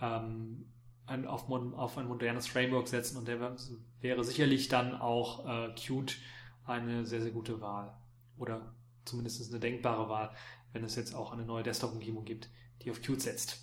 [0.00, 0.66] ähm,
[1.06, 3.38] ein, auf, auf, ein modernes Framework setzen und der
[4.00, 6.18] wäre sicherlich dann auch äh, Qt
[6.64, 7.96] eine sehr, sehr gute Wahl.
[8.38, 10.30] Oder zumindest eine denkbare Wahl,
[10.72, 12.48] wenn es jetzt auch eine neue Desktop-Umgebung gibt,
[12.82, 13.58] die auf Qt setzt.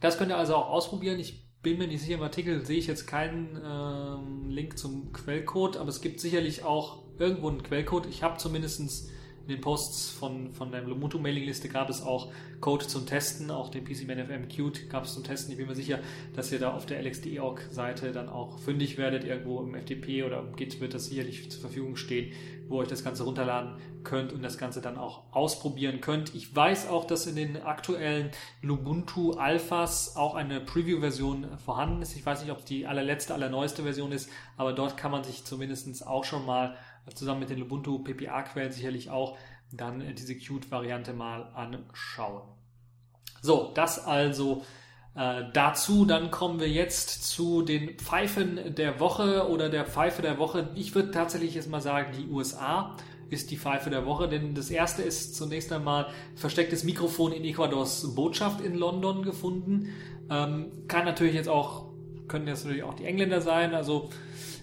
[0.00, 1.18] Das könnt ihr also auch ausprobieren.
[1.18, 5.78] Ich bin mir nicht sicher, im Artikel sehe ich jetzt keinen ähm, Link zum Quellcode,
[5.78, 8.06] aber es gibt sicherlich auch irgendwo einen Quellcode.
[8.06, 9.10] Ich habe zumindestens
[9.46, 13.84] in den Posts von, von der Ubuntu-Mailing-Liste gab es auch Code zum Testen, auch den
[13.84, 15.52] PCManFM Qt gab es zum Testen.
[15.52, 16.00] Ich bin mir sicher,
[16.34, 19.24] dass ihr da auf der LXDE-Org-Seite dann auch fündig werdet.
[19.24, 22.32] Irgendwo im FTP oder im Git wird das sicherlich zur Verfügung stehen,
[22.66, 26.34] wo euch das Ganze runterladen könnt und das Ganze dann auch ausprobieren könnt.
[26.34, 28.30] Ich weiß auch, dass in den aktuellen
[28.62, 32.16] Lubuntu Alphas auch eine Preview-Version vorhanden ist.
[32.16, 35.44] Ich weiß nicht, ob es die allerletzte, allerneueste Version ist, aber dort kann man sich
[35.44, 36.76] zumindest auch schon mal
[37.14, 39.36] zusammen mit den Ubuntu PPA-Quellen sicherlich auch
[39.72, 42.42] dann äh, diese Qt-Variante mal anschauen.
[43.42, 44.64] So, das also
[45.16, 46.04] äh, dazu.
[46.04, 50.70] Dann kommen wir jetzt zu den Pfeifen der Woche oder der Pfeife der Woche.
[50.74, 52.96] Ich würde tatsächlich jetzt mal sagen, die USA
[53.28, 58.14] ist die Pfeife der Woche, denn das erste ist zunächst einmal verstecktes Mikrofon in Ecuadors
[58.14, 59.88] Botschaft in London gefunden.
[60.30, 61.86] Ähm, kann natürlich jetzt auch,
[62.28, 64.10] können jetzt natürlich auch die Engländer sein, also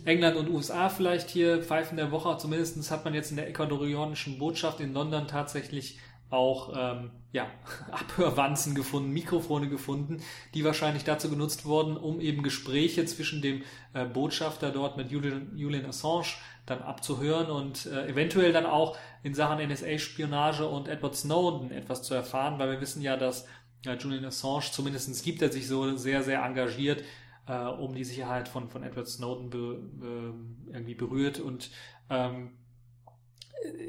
[0.06, 2.38] England und USA vielleicht hier Pfeifen der Woche.
[2.38, 7.48] Zumindest hat man jetzt in der ecuadorianischen Botschaft in London tatsächlich auch ähm, ja,
[7.92, 10.22] Abhörwanzen gefunden, Mikrofone gefunden,
[10.54, 13.62] die wahrscheinlich dazu genutzt wurden, um eben Gespräche zwischen dem
[13.94, 16.36] äh, Botschafter dort mit Julian, Julian Assange
[16.66, 22.14] dann abzuhören und äh, eventuell dann auch in Sachen NSA-Spionage und Edward Snowden etwas zu
[22.14, 23.46] erfahren, weil wir wissen ja, dass
[23.86, 27.04] ja, Julian Assange, zumindest gibt er sich so sehr, sehr engagiert,
[27.48, 30.34] äh, um die Sicherheit von, von Edward Snowden be, be,
[30.72, 31.72] irgendwie berührt und
[32.10, 32.52] ähm,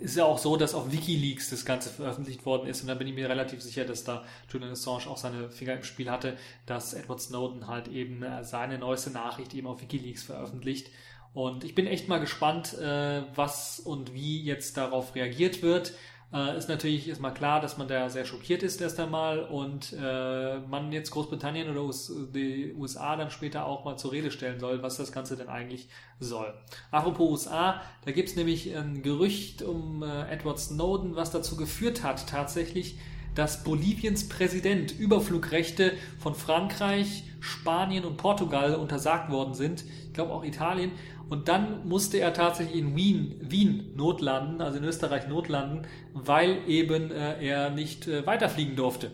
[0.01, 3.09] ist ja auch so, dass auf Wikileaks das Ganze veröffentlicht worden ist und da bin
[3.09, 6.37] ich mir relativ sicher, dass da Julian Assange auch seine Finger im Spiel hatte,
[6.67, 10.91] dass Edward Snowden halt eben äh, seine neueste Nachricht eben auf Wikileaks veröffentlicht.
[11.33, 15.95] Und ich bin echt mal gespannt, äh, was und wie jetzt darauf reagiert wird.
[16.33, 20.59] Äh, ist natürlich erstmal klar, dass man da sehr schockiert ist erst einmal und äh,
[20.59, 24.83] man jetzt Großbritannien oder US, die USA dann später auch mal zur Rede stellen soll,
[24.83, 26.53] was das Ganze denn eigentlich soll.
[26.91, 32.03] Apropos USA, da gibt es nämlich ein Gerücht um äh, Edward Snowden, was dazu geführt
[32.03, 32.99] hat tatsächlich,
[33.35, 39.85] dass Boliviens Präsident Überflugrechte von Frankreich, Spanien und Portugal untersagt worden sind.
[40.07, 40.93] Ich glaube auch Italien.
[41.29, 47.11] Und dann musste er tatsächlich in Wien, Wien notlanden, also in Österreich notlanden, weil eben
[47.11, 49.11] äh, er nicht äh, weiterfliegen durfte.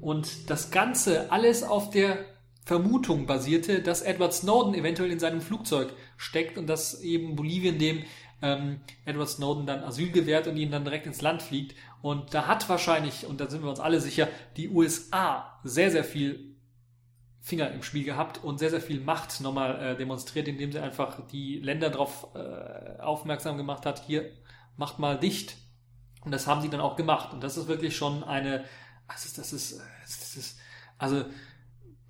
[0.00, 2.18] Und das Ganze alles auf der
[2.64, 8.04] Vermutung basierte, dass Edward Snowden eventuell in seinem Flugzeug steckt und dass eben Bolivien dem
[8.42, 11.74] ähm, Edward Snowden dann Asyl gewährt und ihn dann direkt ins Land fliegt.
[12.02, 16.04] Und da hat wahrscheinlich, und da sind wir uns alle sicher, die USA sehr, sehr
[16.04, 16.53] viel
[17.44, 21.26] Finger im Spiel gehabt und sehr, sehr viel Macht nochmal äh, demonstriert, indem sie einfach
[21.26, 24.30] die Länder darauf äh, aufmerksam gemacht hat, hier
[24.78, 25.58] macht mal dicht.
[26.24, 27.34] Und das haben sie dann auch gemacht.
[27.34, 28.64] Und das ist wirklich schon eine,
[29.08, 30.58] das ist, das ist, das ist
[30.96, 31.26] also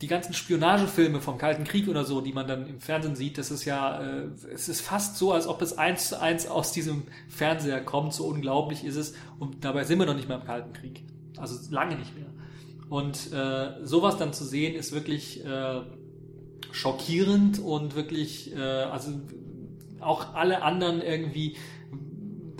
[0.01, 3.51] die ganzen Spionagefilme vom Kalten Krieg oder so, die man dann im Fernsehen sieht, das
[3.51, 7.09] ist ja, äh, es ist fast so, als ob es eins zu eins aus diesem
[7.29, 8.15] Fernseher kommt.
[8.15, 9.15] So unglaublich ist es.
[9.41, 11.05] Und dabei sind wir noch nicht mehr im Kalten Krieg.
[11.39, 12.27] Also lange nicht mehr.
[12.89, 15.81] Und äh, sowas dann zu sehen, ist wirklich äh,
[16.71, 19.11] schockierend und wirklich, äh, also
[20.01, 21.57] auch alle anderen irgendwie.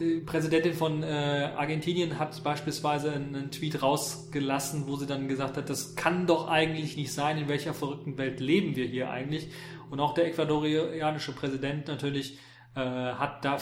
[0.01, 5.71] Die Präsidentin von äh, Argentinien hat beispielsweise einen, Tweet rausgelassen, wo sie dann gesagt hat,
[5.71, 9.51] das kann doch eigentlich nicht sein, in welcher verrückten Welt leben wir hier eigentlich.
[9.91, 12.39] Und auch der ecuadorianische Präsident natürlich
[12.75, 13.59] äh, hat da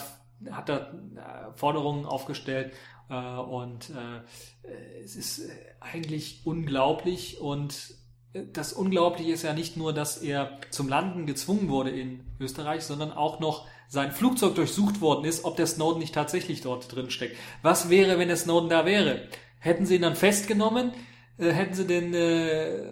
[0.51, 2.73] hat da äh, Forderungen aufgestellt
[3.09, 7.95] äh, und äh, es ist eigentlich unglaublich und
[8.33, 13.11] das Unglaubliche ist ja nicht nur, dass er zum Landen gezwungen wurde in Österreich, sondern
[13.11, 17.37] auch noch sein Flugzeug durchsucht worden ist, ob der Snowden nicht tatsächlich dort drin steckt.
[17.61, 19.27] Was wäre, wenn der Snowden da wäre?
[19.59, 20.93] Hätten sie ihn dann festgenommen?
[21.37, 22.91] hätten sie den äh,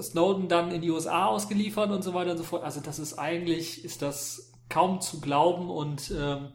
[0.00, 2.64] Snowden dann in die USA ausgeliefert und so weiter und so fort?
[2.64, 6.52] Also das ist eigentlich, ist das kaum zu glauben und ähm,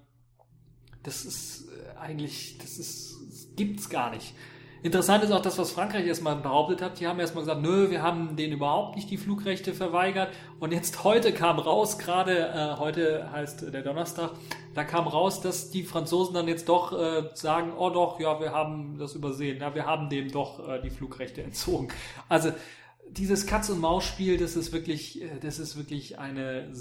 [1.04, 1.68] das ist
[2.00, 4.34] eigentlich, das ist, gibt's gar nicht.
[4.82, 7.02] Interessant ist auch das, was Frankreich erstmal behauptet hat.
[7.02, 10.30] Die haben erstmal gesagt, nö, wir haben denen überhaupt nicht die Flugrechte verweigert.
[10.60, 14.32] Und jetzt heute kam raus, gerade äh, heute heißt der Donnerstag,
[14.76, 18.54] da kam raus, dass die Franzosen dann jetzt doch äh, sagen, oh doch, ja, wir
[18.54, 21.90] haben das übersehen, ja, wir haben dem doch äh, die Flugrechte entzogen.
[22.30, 22.54] Also
[23.10, 26.72] dieses Katz-und-Maus-Spiel, das ist wirklich, äh, das ist wirklich eine,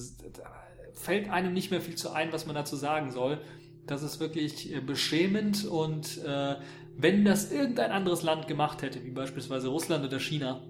[0.95, 3.41] fällt einem nicht mehr viel zu ein, was man dazu sagen soll.
[3.89, 6.57] Das ist wirklich äh, beschämend und äh,
[6.97, 10.63] wenn das irgendein anderes Land gemacht hätte, wie beispielsweise Russland oder China,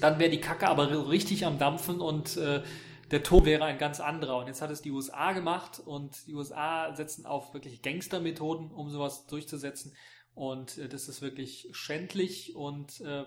[0.00, 2.62] dann wäre die Kacke aber richtig am Dampfen und äh,
[3.10, 4.38] der Ton wäre ein ganz anderer.
[4.38, 8.90] Und jetzt hat es die USA gemacht und die USA setzen auf wirklich Gangstermethoden, um
[8.90, 9.94] sowas durchzusetzen.
[10.34, 13.24] Und äh, das ist wirklich schändlich und äh,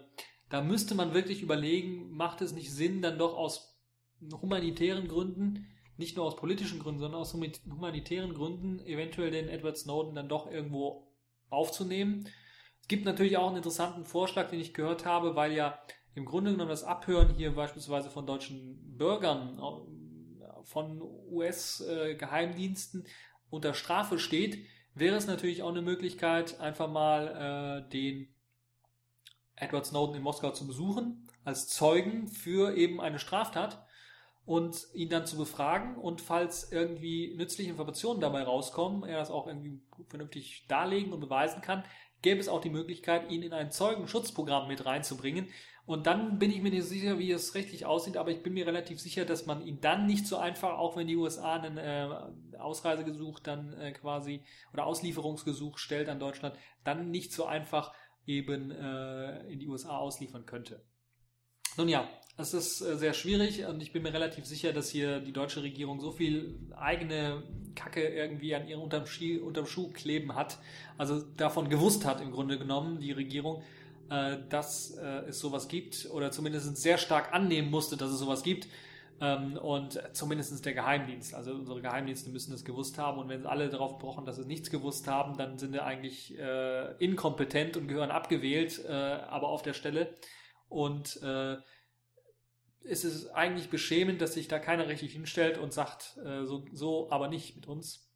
[0.50, 3.76] da müsste man wirklich überlegen, macht es nicht Sinn, dann doch aus
[4.41, 5.67] humanitären Gründen
[6.02, 10.52] nicht nur aus politischen Gründen, sondern aus humanitären Gründen eventuell den Edward Snowden dann doch
[10.52, 11.08] irgendwo
[11.50, 12.28] aufzunehmen.
[12.82, 15.80] Es gibt natürlich auch einen interessanten Vorschlag, den ich gehört habe, weil ja
[16.16, 23.06] im Grunde genommen das Abhören hier beispielsweise von deutschen Bürgern, äh, von US-Geheimdiensten
[23.50, 28.34] unter Strafe steht, wäre es natürlich auch eine Möglichkeit, einfach mal äh, den
[29.56, 33.86] Edward Snowden in Moskau zu besuchen, als Zeugen für eben eine Straftat
[34.45, 39.47] und ihn dann zu befragen und falls irgendwie nützliche Informationen dabei rauskommen, er das auch
[39.47, 41.84] irgendwie vernünftig darlegen und beweisen kann,
[42.21, 45.47] gäbe es auch die Möglichkeit, ihn in ein Zeugenschutzprogramm mit reinzubringen.
[45.86, 48.67] Und dann bin ich mir nicht sicher, wie es rechtlich aussieht, aber ich bin mir
[48.67, 52.08] relativ sicher, dass man ihn dann nicht so einfach, auch wenn die USA einen äh,
[52.58, 57.93] Ausreisegesuch dann äh, quasi oder Auslieferungsgesuch stellt an Deutschland, dann nicht so einfach
[58.27, 60.84] eben äh, in die USA ausliefern könnte.
[61.77, 65.20] Nun ja, es ist äh, sehr schwierig und ich bin mir relativ sicher, dass hier
[65.20, 67.44] die deutsche Regierung so viel eigene
[67.76, 70.60] Kacke irgendwie an ihrem unterm, Ski, unterm Schuh kleben hat,
[70.98, 73.63] also davon gewusst hat im Grunde genommen die Regierung,
[74.10, 78.44] äh, dass äh, es sowas gibt oder zumindest sehr stark annehmen musste, dass es sowas
[78.44, 78.67] gibt
[79.22, 81.34] ähm, und zumindest der Geheimdienst.
[81.34, 84.70] Also unsere Geheimdienste müssen es gewusst haben und wenn alle darauf pochen, dass sie nichts
[84.70, 89.74] gewusst haben, dann sind sie eigentlich äh, inkompetent und gehören abgewählt, äh, aber auf der
[89.74, 90.13] Stelle
[90.67, 91.58] und äh,
[92.84, 97.12] ist es eigentlich beschämend, dass sich da keiner richtig hinstellt und sagt, äh, so, so
[97.12, 98.10] aber nicht mit uns.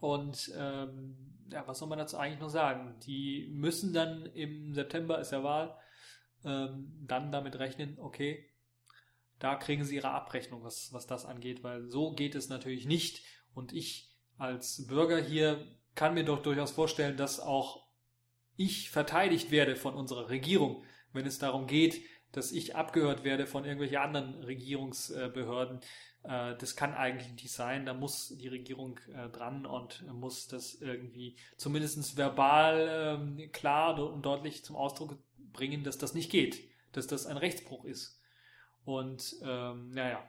[0.00, 1.16] Und ähm,
[1.50, 2.96] ja, was soll man dazu eigentlich noch sagen?
[3.06, 5.76] Die müssen dann im September ist ja Wahl,
[6.44, 8.50] ähm, dann damit rechnen, okay,
[9.38, 13.22] da kriegen sie ihre Abrechnung, was, was das angeht, weil so geht es natürlich nicht.
[13.54, 17.86] Und ich als Bürger hier kann mir doch durchaus vorstellen, dass auch
[18.56, 22.02] ich verteidigt werde von unserer Regierung, wenn es darum geht,
[22.36, 25.80] dass ich abgehört werde von irgendwelchen anderen Regierungsbehörden.
[26.22, 27.86] Äh, das kann eigentlich nicht sein.
[27.86, 34.26] Da muss die Regierung äh, dran und muss das irgendwie zumindest verbal ähm, klar und
[34.26, 35.18] deutlich zum Ausdruck
[35.52, 36.58] bringen, dass das nicht geht,
[36.92, 38.20] dass das ein Rechtsbruch ist.
[38.84, 40.22] Und ähm, naja,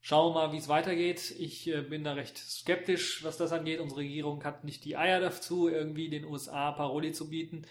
[0.00, 1.34] Schauen wir mal, wie es weitergeht.
[1.38, 3.80] Ich äh, bin da recht skeptisch, was das angeht.
[3.80, 7.66] Unsere Regierung hat nicht die Eier dazu, irgendwie den USA Paroli zu bieten.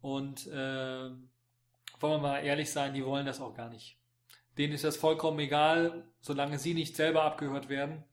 [0.00, 1.10] Und äh,
[2.02, 3.96] wollen wir mal ehrlich sein, die wollen das auch gar nicht.
[4.58, 8.04] Denen ist das vollkommen egal, solange sie nicht selber abgehört werden,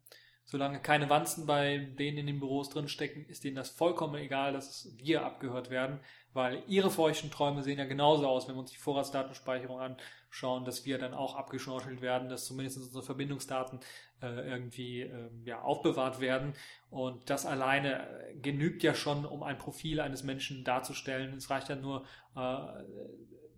[0.45, 4.91] solange keine Wanzen bei denen in den Büros drinstecken, ist denen das vollkommen egal, dass
[4.97, 5.99] wir abgehört werden,
[6.33, 10.85] weil ihre feuchten Träume sehen ja genauso aus, wenn wir uns die Vorratsdatenspeicherung anschauen, dass
[10.85, 13.79] wir dann auch abgeschnorchelt werden, dass zumindest unsere Verbindungsdaten
[14.21, 16.53] äh, irgendwie äh, ja, aufbewahrt werden.
[16.89, 18.07] Und das alleine
[18.41, 21.33] genügt ja schon, um ein Profil eines Menschen darzustellen.
[21.35, 22.65] Es reicht ja nur, äh,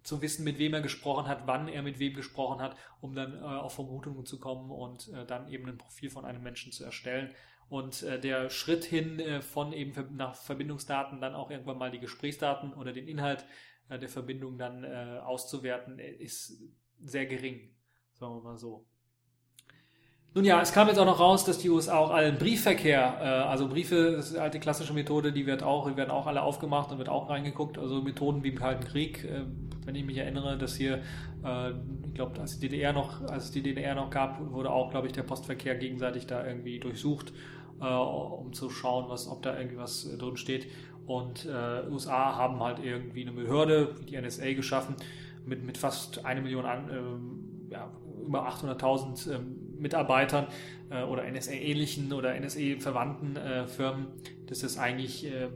[0.04, 3.36] zu wissen, mit wem er gesprochen hat, wann er mit wem gesprochen hat, um dann
[3.36, 6.84] äh, auf Vermutungen zu kommen und äh, dann eben ein Profil von einem Menschen zu
[6.84, 7.34] erstellen.
[7.70, 12.00] Und äh, der Schritt hin äh, von eben nach Verbindungsdaten dann auch irgendwann mal die
[12.00, 13.46] Gesprächsdaten oder den Inhalt
[13.90, 16.62] äh, der Verbindung dann äh, auszuwerten, ist
[17.00, 17.74] sehr gering,
[18.14, 18.86] sagen wir mal so.
[20.34, 23.26] Nun ja, es kam jetzt auch noch raus, dass die USA auch allen Briefverkehr, äh,
[23.50, 26.42] also Briefe, das ist eine alte klassische Methode, die wird auch, die werden auch alle
[26.42, 29.42] aufgemacht und wird auch reingeguckt, also Methoden wie im Kalten Krieg, äh,
[29.86, 31.02] wenn ich mich erinnere, dass hier,
[31.44, 34.90] äh, ich glaube, als die DDR noch, als es die DDR noch gab, wurde auch,
[34.90, 37.34] glaube ich, der Postverkehr gegenseitig da irgendwie durchsucht,
[37.82, 40.68] äh, um zu schauen, was, ob da irgendwie was äh, drin steht.
[41.08, 44.96] Und äh, USA haben halt irgendwie eine Behörde, die NSA geschaffen,
[45.46, 47.92] mit, mit fast eine Million an, äh, ja,
[48.26, 50.48] über 800.000 ähm, Mitarbeitern
[50.90, 54.08] äh, oder NSA-ähnlichen oder NSA-verwandten äh, Firmen.
[54.48, 55.50] Das ist eigentlich, äh,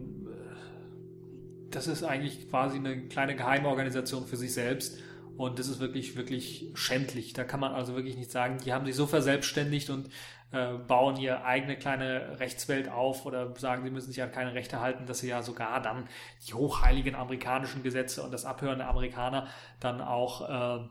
[1.70, 5.00] das ist eigentlich quasi eine kleine Geheimorganisation für sich selbst.
[5.38, 7.34] Und das ist wirklich, wirklich schändlich.
[7.34, 10.10] Da kann man also wirklich nicht sagen, die haben sich so verselbstständigt und
[10.52, 14.80] äh, bauen ihre eigene kleine Rechtswelt auf oder sagen, sie müssen sich an keine Rechte
[14.80, 16.08] halten, dass sie ja sogar dann
[16.48, 19.48] die hochheiligen amerikanischen Gesetze und das Abhören der Amerikaner
[19.82, 20.88] dann auch äh,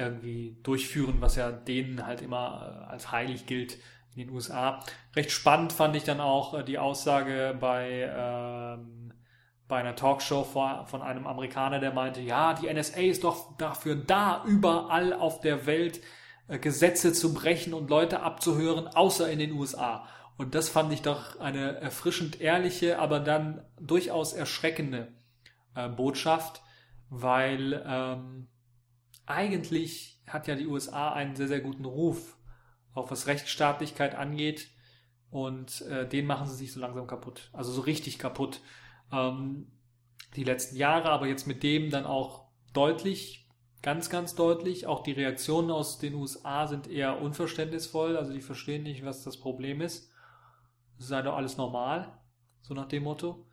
[0.00, 3.78] irgendwie durchführen, was ja denen halt immer äh, als heilig gilt
[4.14, 4.80] in den USA.
[5.14, 9.12] Recht spannend fand ich dann auch äh, die Aussage bei, ähm,
[9.68, 14.44] bei einer Talkshow von einem Amerikaner, der meinte, ja, die NSA ist doch dafür da,
[14.46, 16.00] überall auf der Welt
[16.48, 20.06] äh, Gesetze zu brechen und Leute abzuhören, außer in den USA.
[20.36, 25.08] Und das fand ich doch eine erfrischend ehrliche, aber dann durchaus erschreckende
[25.74, 26.62] äh, Botschaft,
[27.10, 28.48] weil ähm,
[29.26, 32.36] eigentlich hat ja die USA einen sehr, sehr guten Ruf,
[32.94, 34.70] auch was Rechtsstaatlichkeit angeht.
[35.30, 37.50] Und äh, den machen sie sich so langsam kaputt.
[37.52, 38.60] Also so richtig kaputt.
[39.12, 39.70] Ähm,
[40.36, 43.48] die letzten Jahre, aber jetzt mit dem dann auch deutlich,
[43.82, 44.86] ganz, ganz deutlich.
[44.86, 48.16] Auch die Reaktionen aus den USA sind eher unverständnisvoll.
[48.16, 50.12] Also die verstehen nicht, was das Problem ist.
[50.98, 52.18] Es sei doch alles normal.
[52.62, 53.46] So nach dem Motto.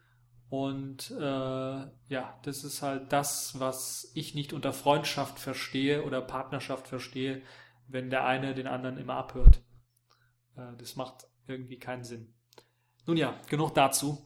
[0.50, 6.88] Und äh, ja, das ist halt das, was ich nicht unter Freundschaft verstehe oder Partnerschaft
[6.88, 7.42] verstehe,
[7.88, 9.62] wenn der eine den anderen immer abhört.
[10.56, 12.34] Äh, das macht irgendwie keinen Sinn.
[13.06, 14.24] Nun ja, genug dazu.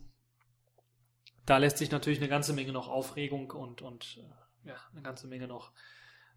[1.45, 5.27] Da lässt sich natürlich eine ganze Menge noch Aufregung und, und äh, ja, eine ganze
[5.27, 5.71] Menge noch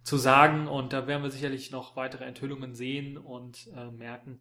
[0.03, 0.67] zu sagen.
[0.67, 4.41] Und da werden wir sicherlich noch weitere Enthüllungen sehen und äh, merken.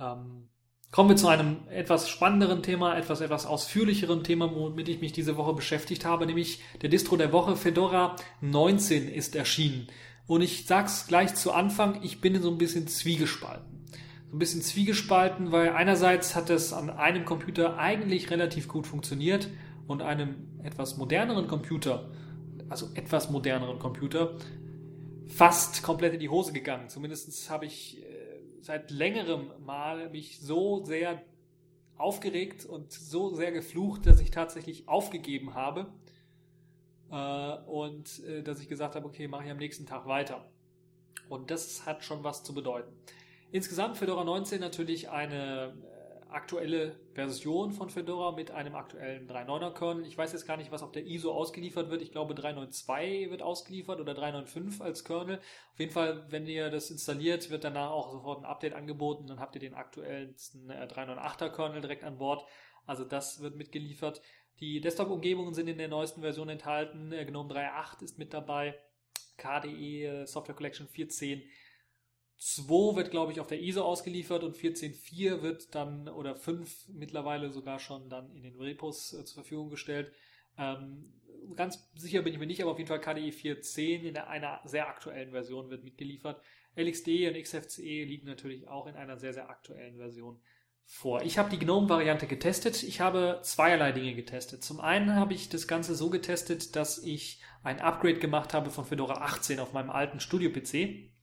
[0.00, 0.48] Ähm,
[0.96, 5.36] Kommen wir zu einem etwas spannenderen Thema, etwas etwas ausführlicheren Thema, womit ich mich diese
[5.36, 9.88] Woche beschäftigt habe, nämlich der Distro der Woche Fedora 19 ist erschienen.
[10.26, 13.84] Und ich sag's gleich zu Anfang, ich bin so ein bisschen zwiegespalten.
[14.30, 19.50] so ein bisschen zwiegespalten, weil einerseits hat es an einem Computer eigentlich relativ gut funktioniert
[19.86, 22.10] und einem etwas moderneren Computer,
[22.70, 24.38] also etwas moderneren Computer,
[25.26, 26.88] fast komplett in die Hose gegangen.
[26.88, 28.02] Zumindest habe ich
[28.66, 31.22] seit längerem Mal mich so sehr
[31.96, 35.86] aufgeregt und so sehr geflucht, dass ich tatsächlich aufgegeben habe
[37.10, 40.44] äh, und äh, dass ich gesagt habe, okay, mache ich am nächsten Tag weiter.
[41.28, 42.92] Und das hat schon was zu bedeuten.
[43.52, 45.74] Insgesamt Fedora 19 natürlich eine
[46.36, 50.06] aktuelle Version von Fedora mit einem aktuellen 3.9er Kernel.
[50.06, 52.02] Ich weiß jetzt gar nicht, was auf der ISO ausgeliefert wird.
[52.02, 55.38] Ich glaube 3.9.2 wird ausgeliefert oder 3.9.5 als Kernel.
[55.72, 59.26] Auf jeden Fall, wenn ihr das installiert, wird danach auch sofort ein Update angeboten.
[59.26, 62.44] Dann habt ihr den aktuellsten 3.9.8er Kernel direkt an Bord.
[62.84, 64.20] Also das wird mitgeliefert.
[64.60, 67.10] Die Desktop-Umgebungen sind in der neuesten Version enthalten.
[67.10, 68.78] GNOME 3.8 ist mit dabei.
[69.38, 71.42] KDE äh, Software Collection 4.10.
[72.38, 77.50] 2 wird, glaube ich, auf der ISO ausgeliefert und 14.4 wird dann, oder 5 mittlerweile
[77.50, 80.12] sogar schon dann in den Repos äh, zur Verfügung gestellt.
[80.58, 81.12] Ähm,
[81.54, 84.88] ganz sicher bin ich mir nicht, aber auf jeden Fall KDE 4.10 in einer sehr
[84.88, 86.42] aktuellen Version wird mitgeliefert.
[86.76, 90.38] LXD und XFCE liegen natürlich auch in einer sehr, sehr aktuellen Version
[90.84, 91.22] vor.
[91.22, 92.82] Ich habe die GNOME-Variante getestet.
[92.82, 94.62] Ich habe zweierlei Dinge getestet.
[94.62, 98.84] Zum einen habe ich das Ganze so getestet, dass ich ein Upgrade gemacht habe von
[98.84, 101.15] Fedora 18 auf meinem alten Studio-PC.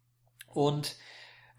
[0.55, 0.95] Und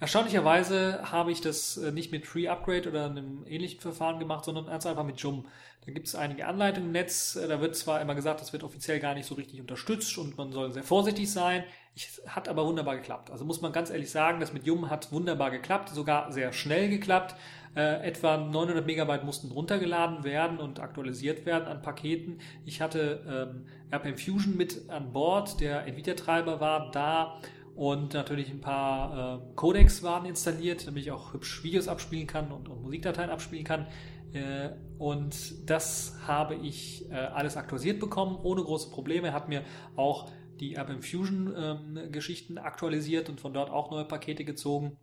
[0.00, 4.66] erstaunlicherweise habe ich das äh, nicht mit Free Upgrade oder einem ähnlichen Verfahren gemacht, sondern
[4.66, 5.46] ganz einfach mit Joom.
[5.86, 7.36] Da gibt es einige Anleitungen im Netz.
[7.36, 10.36] Äh, da wird zwar immer gesagt, das wird offiziell gar nicht so richtig unterstützt und
[10.36, 11.64] man soll sehr vorsichtig sein.
[11.94, 13.30] Ich, hat aber wunderbar geklappt.
[13.30, 16.88] Also muss man ganz ehrlich sagen, das mit Yum hat wunderbar geklappt, sogar sehr schnell
[16.88, 17.36] geklappt.
[17.76, 22.38] Äh, etwa 900 Megabyte mussten runtergeladen werden und aktualisiert werden an Paketen.
[22.64, 27.40] Ich hatte ähm, RPM Fusion mit an Bord, der Nvidia-Treiber war da
[27.74, 32.52] und natürlich ein paar äh, Codecs waren installiert, damit ich auch hübsch Videos abspielen kann
[32.52, 33.86] und, und Musikdateien abspielen kann.
[34.32, 39.32] Äh, und das habe ich äh, alles aktualisiert bekommen, ohne große Probleme.
[39.32, 39.62] Hat mir
[39.96, 44.96] auch die RPM Fusion ähm, Geschichten aktualisiert und von dort auch neue Pakete gezogen.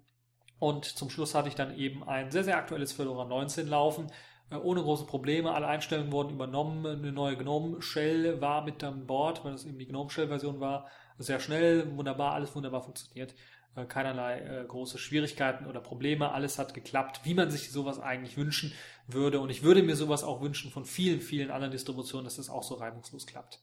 [0.60, 4.08] Und zum Schluss hatte ich dann eben ein sehr, sehr aktuelles Fedora 19 laufen,
[4.50, 5.54] äh, ohne große Probleme.
[5.54, 6.86] Alle Einstellungen wurden übernommen.
[6.86, 10.62] Eine neue GNOME Shell war mit an Bord, weil das eben die GNOME Shell Version
[10.62, 10.88] war.
[11.18, 13.34] Sehr schnell, wunderbar, alles wunderbar funktioniert.
[13.76, 16.32] Äh, keinerlei äh, große Schwierigkeiten oder Probleme.
[16.32, 18.74] Alles hat geklappt, wie man sich sowas eigentlich wünschen
[19.08, 19.40] würde.
[19.40, 22.64] Und ich würde mir sowas auch wünschen von vielen, vielen anderen Distributionen, dass das auch
[22.64, 23.62] so reibungslos klappt.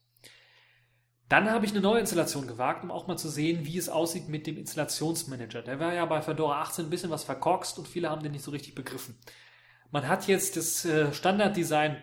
[1.27, 4.29] Dann habe ich eine neue Installation gewagt, um auch mal zu sehen, wie es aussieht
[4.29, 5.61] mit dem Installationsmanager.
[5.61, 8.43] Der war ja bei Fedora 18 ein bisschen was verkorkst und viele haben den nicht
[8.43, 9.15] so richtig begriffen.
[9.91, 12.01] Man hat jetzt das äh, Standarddesign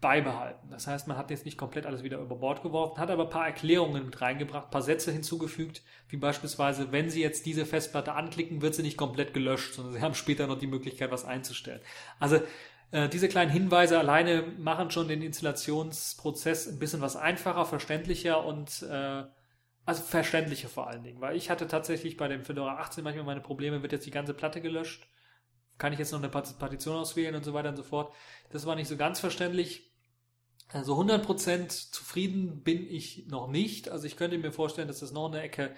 [0.00, 0.68] beibehalten.
[0.70, 3.30] Das heißt, man hat jetzt nicht komplett alles wieder über Bord geworfen, hat aber ein
[3.30, 8.14] paar Erklärungen mit reingebracht, ein paar Sätze hinzugefügt, wie beispielsweise, wenn Sie jetzt diese Festplatte
[8.14, 11.80] anklicken, wird sie nicht komplett gelöscht, sondern Sie haben später noch die Möglichkeit, was einzustellen.
[12.18, 12.40] Also
[12.92, 18.82] äh, diese kleinen Hinweise alleine machen schon den Installationsprozess ein bisschen was einfacher, verständlicher und
[18.82, 19.24] äh,
[19.84, 23.40] also verständlicher vor allen Dingen, weil ich hatte tatsächlich bei dem Fedora 18 manchmal meine
[23.40, 25.08] Probleme, wird jetzt die ganze Platte gelöscht,
[25.78, 28.14] kann ich jetzt noch eine Partition auswählen und so weiter und so fort.
[28.50, 29.89] Das war nicht so ganz verständlich.
[30.72, 33.88] Also 100% zufrieden bin ich noch nicht.
[33.88, 35.74] Also ich könnte mir vorstellen, dass das noch eine Ecke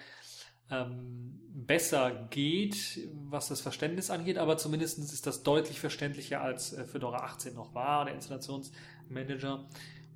[0.69, 6.85] ähm, besser geht, was das Verständnis angeht, aber zumindest ist das deutlich verständlicher als äh,
[6.85, 9.67] Fedora 18 noch war, der Installationsmanager.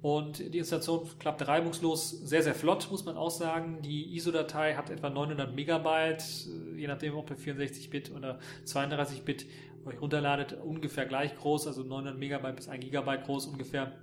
[0.01, 3.81] Und die Installation klappt reibungslos, sehr, sehr flott, muss man auch sagen.
[3.81, 9.47] Die ISO-Datei hat etwa 900 Megabyte, äh, je nachdem, ob ihr 64-Bit oder 32-Bit
[9.85, 13.93] euch runterladet, ungefähr gleich groß, also 900 Megabyte bis 1 Gigabyte groß ungefähr.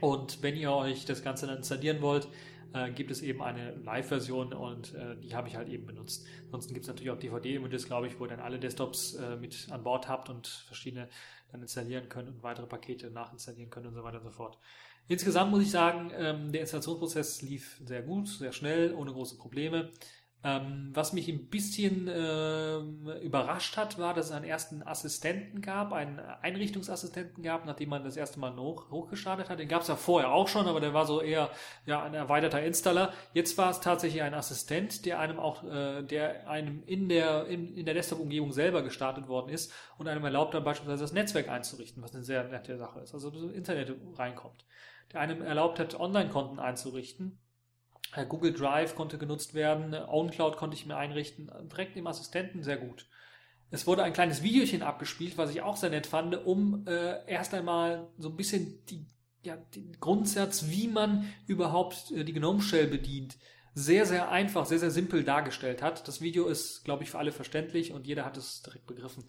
[0.00, 2.28] Und wenn ihr euch das Ganze dann installieren wollt,
[2.72, 6.26] äh, gibt es eben eine Live-Version und äh, die habe ich halt eben benutzt.
[6.46, 9.68] Ansonsten gibt es natürlich auch DVD-Images, glaube ich, wo ihr dann alle Desktops äh, mit
[9.70, 11.08] an Bord habt und verschiedene
[11.52, 14.58] dann installieren könnt und weitere Pakete nachinstallieren könnt und so weiter und so fort.
[15.08, 19.90] Insgesamt muss ich sagen, ähm, der Installationsprozess lief sehr gut, sehr schnell, ohne große Probleme.
[20.44, 25.92] Ähm, was mich ein bisschen ähm, überrascht hat, war, dass es einen ersten Assistenten gab,
[25.92, 29.58] einen Einrichtungsassistenten gab, nachdem man das erste Mal hoch, hochgestartet hat.
[29.58, 31.50] Den gab es ja vorher auch schon, aber der war so eher
[31.86, 33.12] ja, ein erweiterter Installer.
[33.32, 37.74] Jetzt war es tatsächlich ein Assistent, der einem auch, äh, der einem in der, in,
[37.74, 42.02] in der Desktop-Umgebung selber gestartet worden ist und einem erlaubt dann beispielsweise das Netzwerk einzurichten,
[42.02, 43.14] was eine sehr nette Sache ist.
[43.14, 44.64] Also das Internet reinkommt.
[45.12, 47.38] Der einem erlaubt hat, Online-Konten einzurichten
[48.24, 53.06] Google Drive konnte genutzt werden, OwnCloud konnte ich mir einrichten, direkt im Assistenten sehr gut.
[53.70, 57.52] Es wurde ein kleines Videochen abgespielt, was ich auch sehr nett fand, um äh, erst
[57.52, 59.04] einmal so ein bisschen die,
[59.42, 63.36] ja, den Grundsatz, wie man überhaupt äh, die Gnome Shell bedient,
[63.74, 66.06] sehr, sehr einfach, sehr, sehr simpel dargestellt hat.
[66.08, 69.24] Das Video ist, glaube ich, für alle verständlich und jeder hat es direkt begriffen.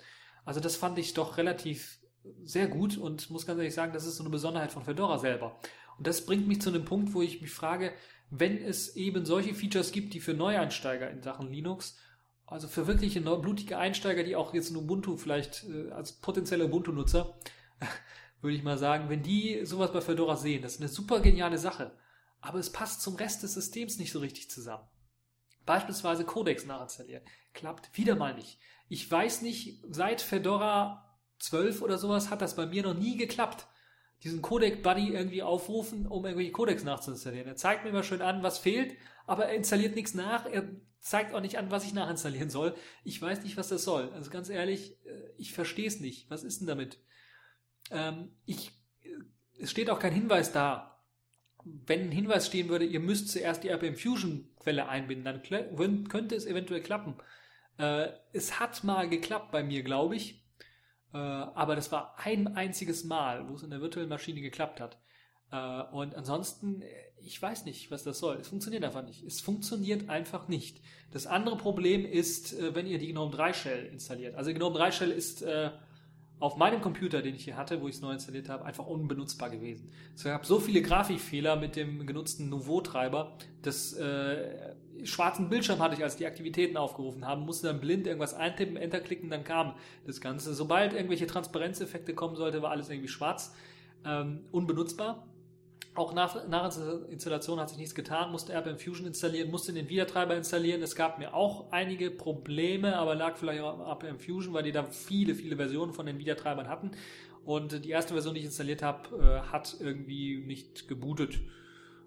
[0.45, 1.99] Also das fand ich doch relativ
[2.43, 5.59] sehr gut und muss ganz ehrlich sagen, das ist so eine Besonderheit von Fedora selber.
[5.97, 7.93] Und das bringt mich zu einem Punkt, wo ich mich frage,
[8.29, 11.97] wenn es eben solche Features gibt, die für Neueinsteiger in Sachen Linux,
[12.45, 17.37] also für wirkliche blutige Einsteiger, die auch jetzt in Ubuntu vielleicht äh, als potenzielle Ubuntu-Nutzer,
[18.41, 21.57] würde ich mal sagen, wenn die sowas bei Fedora sehen, das ist eine super geniale
[21.57, 21.91] Sache,
[22.39, 24.87] aber es passt zum Rest des Systems nicht so richtig zusammen.
[25.65, 27.23] Beispielsweise Codex nachinstallieren.
[27.53, 28.57] Klappt wieder mal nicht.
[28.87, 33.67] Ich weiß nicht, seit Fedora 12 oder sowas hat das bei mir noch nie geklappt
[34.23, 37.47] diesen Codec-Buddy irgendwie aufrufen, um irgendwelche Codecs nachzuinstallieren.
[37.47, 38.95] Er zeigt mir immer schön an, was fehlt,
[39.25, 40.45] aber er installiert nichts nach.
[40.45, 40.67] Er
[40.99, 42.75] zeigt auch nicht an, was ich nachinstallieren soll.
[43.03, 44.11] Ich weiß nicht, was das soll.
[44.13, 46.29] Also ganz ehrlich, äh, ich verstehe es nicht.
[46.29, 46.99] Was ist denn damit?
[47.91, 48.71] Ähm, ich,
[49.03, 49.09] äh,
[49.59, 51.03] es steht auch kein Hinweis da.
[51.63, 56.35] Wenn ein Hinweis stehen würde, ihr müsst zuerst die RPM Fusion Quelle einbinden, dann könnte
[56.35, 57.15] es eventuell klappen.
[57.77, 60.46] Äh, es hat mal geklappt bei mir, glaube ich.
[61.13, 64.97] Äh, aber das war ein einziges Mal, wo es in der virtuellen Maschine geklappt hat.
[65.51, 66.87] Äh, und ansonsten, äh,
[67.21, 68.37] ich weiß nicht, was das soll.
[68.37, 69.23] Es funktioniert einfach nicht.
[69.23, 70.81] Es funktioniert einfach nicht.
[71.11, 74.35] Das andere Problem ist, wenn ihr die GNOME 3 Shell installiert.
[74.35, 75.43] Also GNOME 3 Shell ist
[76.39, 79.49] auf meinem Computer, den ich hier hatte, wo ich es neu installiert habe, einfach unbenutzbar
[79.49, 79.91] gewesen.
[80.15, 86.03] Es gab so viele Grafikfehler mit dem genutzten Nouveau-Treiber, dass äh, schwarzen Bildschirm hatte ich,
[86.03, 89.73] als die Aktivitäten aufgerufen haben, musste dann blind irgendwas eintippen, Enter klicken, dann kam
[90.05, 90.53] das Ganze.
[90.53, 93.55] Sobald irgendwelche Transparenzeffekte kommen sollte, war alles irgendwie schwarz,
[94.05, 95.27] ähm, unbenutzbar.
[95.97, 96.63] Auch nach, nach
[97.09, 100.83] Installation hat sich nichts getan, musste RPM Fusion installieren, musste den Wiedertreiber installieren.
[100.83, 104.71] Es gab mir auch einige Probleme, aber lag vielleicht auch am RPM Fusion, weil die
[104.71, 106.91] da viele, viele Versionen von den Wiedertreibern hatten.
[107.45, 111.39] Und die erste Version, die ich installiert habe, äh, hat irgendwie nicht gebootet.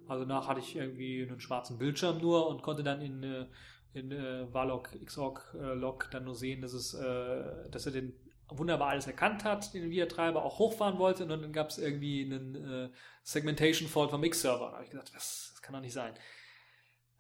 [0.07, 3.47] Also danach hatte ich irgendwie einen schwarzen Bildschirm nur und konnte dann in, äh,
[3.93, 8.13] in äh, Valog Xorg Log dann nur sehen, dass es, dass er den
[8.59, 12.55] wunderbar alles erkannt hat, den VIA-Treiber auch hochfahren wollte und dann gab es irgendwie einen
[12.55, 12.89] äh,
[13.23, 14.67] Segmentation-Fault vom X-Server.
[14.67, 16.15] Da habe ich gedacht, das, das kann doch nicht sein.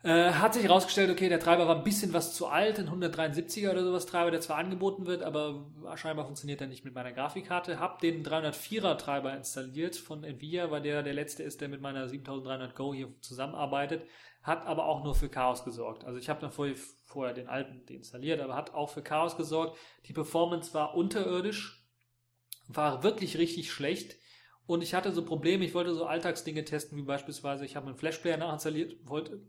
[0.03, 3.70] Äh, hat sich herausgestellt, okay, der Treiber war ein bisschen was zu alt, ein 173er
[3.70, 7.78] oder sowas Treiber, der zwar angeboten wird, aber scheinbar funktioniert er nicht mit meiner Grafikkarte.
[7.78, 12.09] Hab den 304er Treiber installiert von Nvidia, weil der der letzte ist, der mit meiner
[12.09, 14.07] 7300 Go hier zusammenarbeitet,
[14.42, 16.05] hat aber auch nur für Chaos gesorgt.
[16.05, 19.76] Also ich habe dann vorher, vorher den alten deinstalliert, aber hat auch für Chaos gesorgt.
[20.07, 21.84] Die Performance war unterirdisch,
[22.68, 24.16] war wirklich richtig schlecht.
[24.66, 27.96] Und ich hatte so Probleme, ich wollte so Alltagsdinge testen, wie beispielsweise, ich habe einen
[27.96, 29.42] Flashplayer nachinstalliert, wollte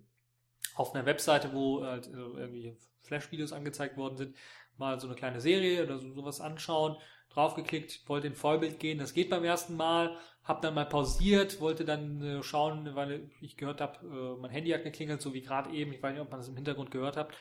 [0.76, 4.36] auf einer Webseite, wo halt irgendwie Flash-Videos angezeigt worden sind,
[4.78, 6.97] mal so eine kleine Serie oder so, sowas anschauen,
[7.30, 11.86] draufgeklickt, wollte in Vollbild gehen, das geht beim ersten Mal, habe dann mal pausiert, wollte
[11.86, 15.72] dann äh, schauen, weil ich gehört habe, äh, mein Handy hat geklingelt, so wie gerade
[15.72, 17.32] eben, ich weiß nicht, ob man das im Hintergrund gehört hat,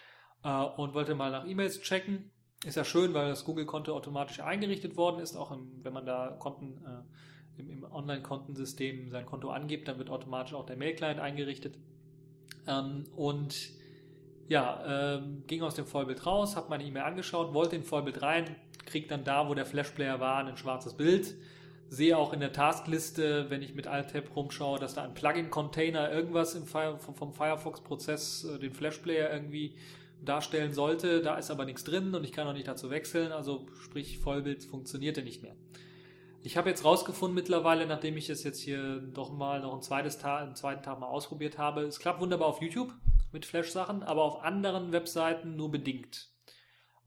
[0.44, 2.30] äh, und wollte mal nach E-Mails checken.
[2.64, 6.36] Ist ja schön, weil das Google-Konto automatisch eingerichtet worden ist, auch im, wenn man da
[6.38, 11.78] Konten äh, im, im Online-Kontensystem sein Konto angibt, dann wird automatisch auch der Mail-Client eingerichtet.
[12.66, 13.70] Ähm, und
[14.48, 18.56] ja, ähm, ging aus dem Vollbild raus, habe meine E-Mail angeschaut, wollte in Vollbild rein,
[18.84, 21.34] krieg dann da, wo der Flashplayer war, ein schwarzes Bild.
[21.88, 26.56] Sehe auch in der Taskliste, wenn ich mit Alt-Tab rumschaue, dass da ein Plugin-Container irgendwas
[26.66, 29.74] Fire, vom, vom Firefox-Prozess äh, den Flashplayer irgendwie
[30.24, 31.20] darstellen sollte.
[31.22, 33.32] Da ist aber nichts drin und ich kann auch nicht dazu wechseln.
[33.32, 35.54] Also sprich, Vollbild funktionierte nicht mehr.
[36.42, 40.16] Ich habe jetzt rausgefunden mittlerweile, nachdem ich es jetzt hier doch mal noch ein zweites
[40.16, 42.94] Tag, einen zweiten Tag mal ausprobiert habe, es klappt wunderbar auf YouTube
[43.30, 46.30] mit Flash-Sachen, aber auf anderen Webseiten nur bedingt.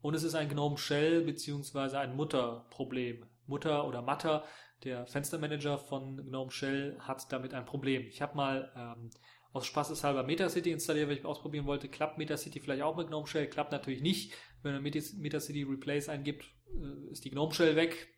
[0.00, 3.26] Und es ist ein GNOME Shell beziehungsweise ein Mutterproblem.
[3.46, 4.44] Mutter oder Matter,
[4.84, 8.06] der Fenstermanager von GNOME Shell, hat damit ein Problem.
[8.06, 9.10] Ich habe mal ähm,
[9.52, 11.88] aus Spaßeshalber Metacity installiert, weil ich ausprobieren wollte.
[11.88, 13.48] Klappt Metacity vielleicht auch mit GNOME Shell?
[13.48, 14.32] Klappt natürlich nicht.
[14.62, 18.13] Wenn man Metacity Replace eingibt, äh, ist die GNOME Shell weg.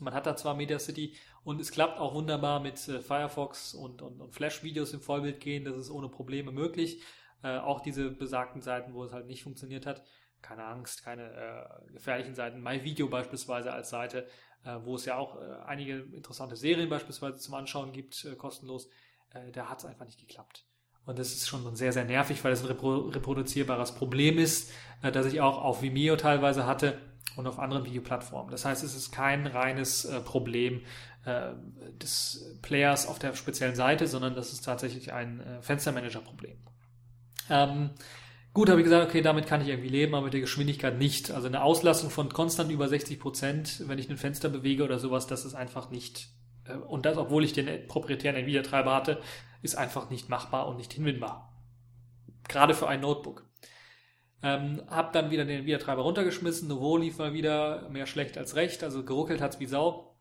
[0.00, 1.14] Man hat da zwar MediaCity
[1.44, 5.64] und es klappt auch wunderbar mit äh, Firefox und, und, und Flash-Videos im Vollbild gehen.
[5.64, 7.02] Das ist ohne Probleme möglich.
[7.42, 10.02] Äh, auch diese besagten Seiten, wo es halt nicht funktioniert hat.
[10.40, 12.62] Keine Angst, keine äh, gefährlichen Seiten.
[12.62, 14.26] MyVideo beispielsweise als Seite,
[14.64, 18.88] äh, wo es ja auch äh, einige interessante Serien beispielsweise zum Anschauen gibt, äh, kostenlos.
[19.52, 20.64] da hat es einfach nicht geklappt.
[21.06, 24.72] Und das ist schon sehr, sehr nervig, weil es ein reproduzierbares Problem ist,
[25.02, 26.98] das ich auch auf Vimeo teilweise hatte
[27.36, 28.50] und auf anderen Videoplattformen.
[28.50, 30.82] Das heißt, es ist kein reines äh, Problem
[31.24, 31.52] äh,
[32.02, 36.56] des Players auf der speziellen Seite, sondern das ist tatsächlich ein äh, Fenstermanager-Problem.
[37.50, 37.90] Ähm,
[38.52, 41.30] gut, habe ich gesagt, okay, damit kann ich irgendwie leben, aber mit der Geschwindigkeit nicht.
[41.30, 45.26] Also eine Auslastung von konstant über 60 Prozent, wenn ich ein Fenster bewege oder sowas,
[45.26, 46.28] das ist einfach nicht.
[46.66, 49.20] Äh, und das, obwohl ich den proprietären Nvidia-Treiber hatte,
[49.62, 51.50] ist einfach nicht machbar und nicht hinwendbar.
[52.48, 53.44] Gerade für ein Notebook.
[54.44, 56.68] Ähm, hab dann wieder den Wiedertreiber runtergeschmissen.
[56.68, 60.18] Nouveau lief mal wieder mehr schlecht als recht, also geruckelt hat's wie Sau.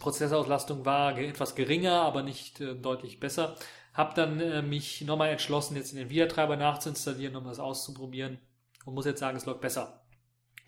[0.00, 3.54] Prozessauslastung war etwas geringer, aber nicht äh, deutlich besser.
[3.94, 8.40] Hab dann äh, mich nochmal entschlossen, jetzt den Wiedertreiber nachzuinstallieren, um das auszuprobieren
[8.84, 10.02] und muss jetzt sagen, es läuft besser.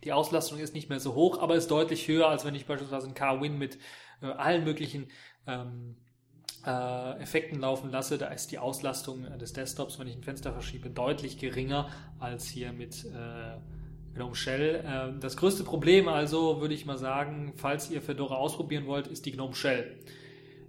[0.04, 3.06] Die Auslastung ist nicht mehr so hoch, aber ist deutlich höher, als wenn ich beispielsweise
[3.06, 3.76] einen Car-Win mit
[4.22, 5.10] äh, allen möglichen
[5.48, 5.96] ähm,
[6.68, 8.18] äh, Effekten laufen lasse.
[8.18, 11.88] Da ist die Auslastung des Desktops, wenn ich ein Fenster verschiebe, deutlich geringer
[12.18, 13.56] als hier mit äh,
[14.14, 14.84] GNOME Shell.
[14.84, 19.24] Äh, das größte Problem also, würde ich mal sagen, falls ihr Fedora ausprobieren wollt, ist
[19.24, 19.96] die GNOME Shell.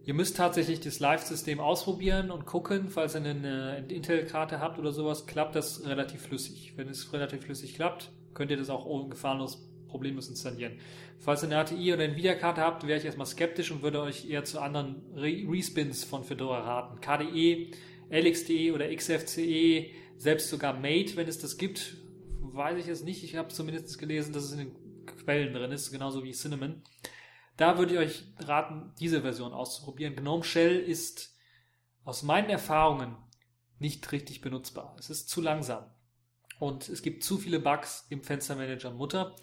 [0.06, 5.28] Ihr müsst tatsächlich das Live-System ausprobieren und gucken, falls ihr eine, Intel-Karte habt oder sowas,
[5.28, 6.74] klappt das relativ flüssig.
[6.78, 10.80] Wenn es relativ flüssig klappt, könnt ihr das auch ohne gefahrenlos problemlos installieren.
[11.20, 14.30] Falls ihr eine ATI oder eine Nvidia-Karte habt, wäre ich erstmal skeptisch und würde euch
[14.30, 17.02] eher zu anderen Re Respins von Fedora raten.
[17.02, 17.72] KDE,
[18.10, 21.98] LXDE oder XFCE, selbst sogar Mate, wenn es das gibt,
[22.42, 23.24] weiß ich es nicht.
[23.24, 26.84] Ich habe zumindest gelesen, dass es in den Quellen drin ist, genauso wie Cinnamon.
[27.58, 30.16] Da würde ich euch raten, diese Version auszuprobieren.
[30.16, 31.36] GNOME Shell ist
[32.04, 33.18] aus meinen Erfahrungen
[33.80, 34.96] nicht richtig benutzbar.
[35.00, 35.86] Es ist zu langsam.
[36.60, 39.36] Und es gibt zu viele Bugs im Fenstermanager Mutter,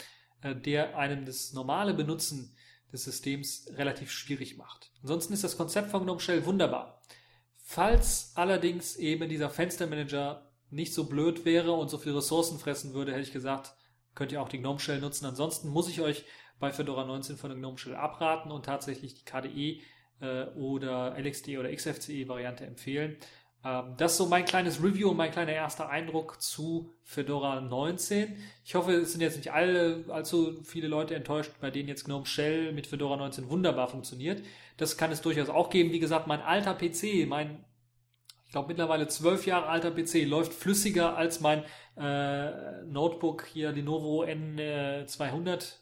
[0.42, 2.54] der einem das normale Benutzen
[2.92, 4.90] des Systems relativ schwierig macht.
[5.02, 7.02] Ansonsten ist das Konzept von GNOME Shell wunderbar.
[7.58, 13.12] Falls allerdings eben dieser Fenstermanager nicht so blöd wäre und so viele Ressourcen fressen würde,
[13.12, 13.74] hätte ich gesagt,
[14.14, 15.26] könnt ihr auch die GNOME Shell nutzen.
[15.26, 16.24] Ansonsten muss ich euch
[16.58, 19.82] bei Fedora 19 von der GNOME Shell abraten und tatsächlich die KDE
[20.20, 23.16] äh, oder LXD oder XFCE Variante empfehlen.
[23.66, 28.36] Ähm, das ist so mein kleines Review und mein kleiner erster Eindruck zu Fedora 19.
[28.64, 32.26] Ich hoffe, es sind jetzt nicht alle, allzu viele Leute enttäuscht, bei denen jetzt GNOME
[32.26, 34.42] Shell mit Fedora 19 wunderbar funktioniert.
[34.76, 35.90] Das kann es durchaus auch geben.
[35.92, 37.64] Wie gesagt, mein alter PC, mein,
[38.44, 41.64] ich glaube mittlerweile zwölf Jahre alter PC, läuft flüssiger als mein
[41.96, 45.78] äh, Notebook hier, Lenovo N200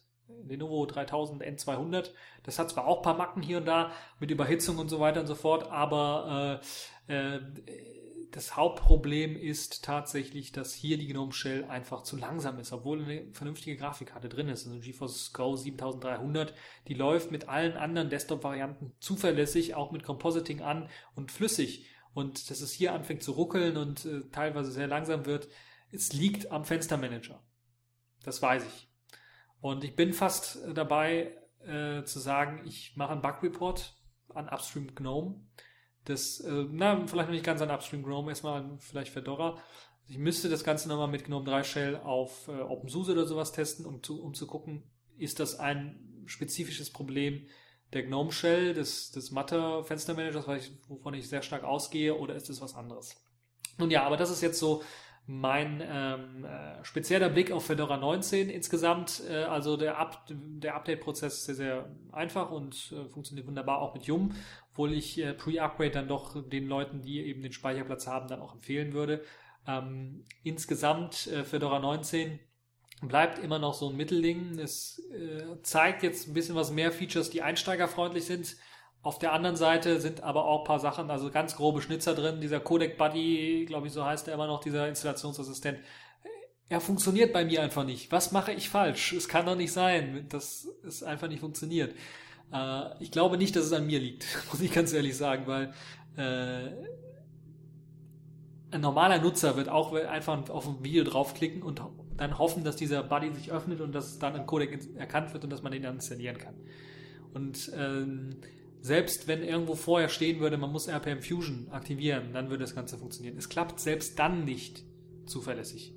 [0.46, 2.10] Lenovo 3000 N200.
[2.44, 5.20] Das hat zwar auch ein paar Macken hier und da mit Überhitzung und so weiter
[5.20, 6.66] und so fort, aber äh, äh,
[7.06, 13.32] das Hauptproblem ist tatsächlich, dass hier die GNOME Shell einfach zu langsam ist, obwohl eine
[13.32, 14.66] vernünftige Grafikkarte drin ist.
[14.66, 16.52] Also GeForce Go 7300,
[16.88, 21.86] die läuft mit allen anderen Desktop-Varianten zuverlässig, auch mit Compositing an und flüssig.
[22.12, 25.48] Und dass es hier anfängt zu ruckeln und äh, teilweise sehr langsam wird,
[25.92, 27.40] es liegt am Fenstermanager.
[28.24, 28.90] Das weiß ich.
[29.60, 33.96] Und ich bin fast dabei äh, zu sagen, ich mache einen Bug-Report
[34.34, 35.40] an Upstream GNOME.
[36.04, 39.58] Das, äh, na, vielleicht noch nicht ganz an Upstream GNOME, erstmal vielleicht Fedora.
[40.06, 43.86] Ich müsste das Ganze nochmal mit GNOME 3 Shell auf äh, OpenSUSE oder sowas testen,
[43.86, 44.82] um zu, um zu gucken,
[45.16, 47.46] ist das ein spezifisches Problem
[47.94, 50.46] der GNOME Shell, des, des Matter-Fenstermanagers,
[50.88, 53.16] wovon ich sehr stark ausgehe, oder ist es was anderes?
[53.78, 54.82] Nun ja, aber das ist jetzt so
[55.26, 59.22] mein ähm, äh, spezieller Blick auf Fedora 19 insgesamt.
[59.28, 63.94] Äh, also der, Up der Update-Prozess ist sehr, sehr einfach und äh, funktioniert wunderbar auch
[63.94, 64.34] mit Yum,
[64.70, 68.54] obwohl ich äh, Pre-Upgrade dann doch den Leuten, die eben den Speicherplatz haben, dann auch
[68.54, 69.22] empfehlen würde.
[69.66, 72.38] Ähm, insgesamt äh, Fedora 19
[73.00, 74.58] bleibt immer noch so ein Mittelding.
[74.58, 78.56] Es äh, zeigt jetzt ein bisschen was mehr Features, die einsteigerfreundlich sind
[79.04, 82.40] auf der anderen Seite sind aber auch ein paar Sachen, also ganz grobe Schnitzer drin.
[82.40, 85.78] Dieser Codec Buddy, glaube ich, so heißt er immer noch, dieser Installationsassistent.
[86.70, 88.10] Er funktioniert bei mir einfach nicht.
[88.10, 89.12] Was mache ich falsch?
[89.12, 91.94] Es kann doch nicht sein, dass es einfach nicht funktioniert.
[92.50, 95.74] Äh, ich glaube nicht, dass es an mir liegt, muss ich ganz ehrlich sagen, weil
[96.16, 96.70] äh,
[98.70, 101.82] ein normaler Nutzer wird auch einfach auf ein Video draufklicken und
[102.16, 105.50] dann hoffen, dass dieser Buddy sich öffnet und dass dann ein Codec erkannt wird und
[105.50, 106.54] dass man den dann installieren kann.
[107.34, 108.30] Und ähm,
[108.84, 112.98] selbst wenn irgendwo vorher stehen würde, man muss RPM Fusion aktivieren, dann würde das Ganze
[112.98, 113.38] funktionieren.
[113.38, 114.82] Es klappt selbst dann nicht
[115.24, 115.94] zuverlässig.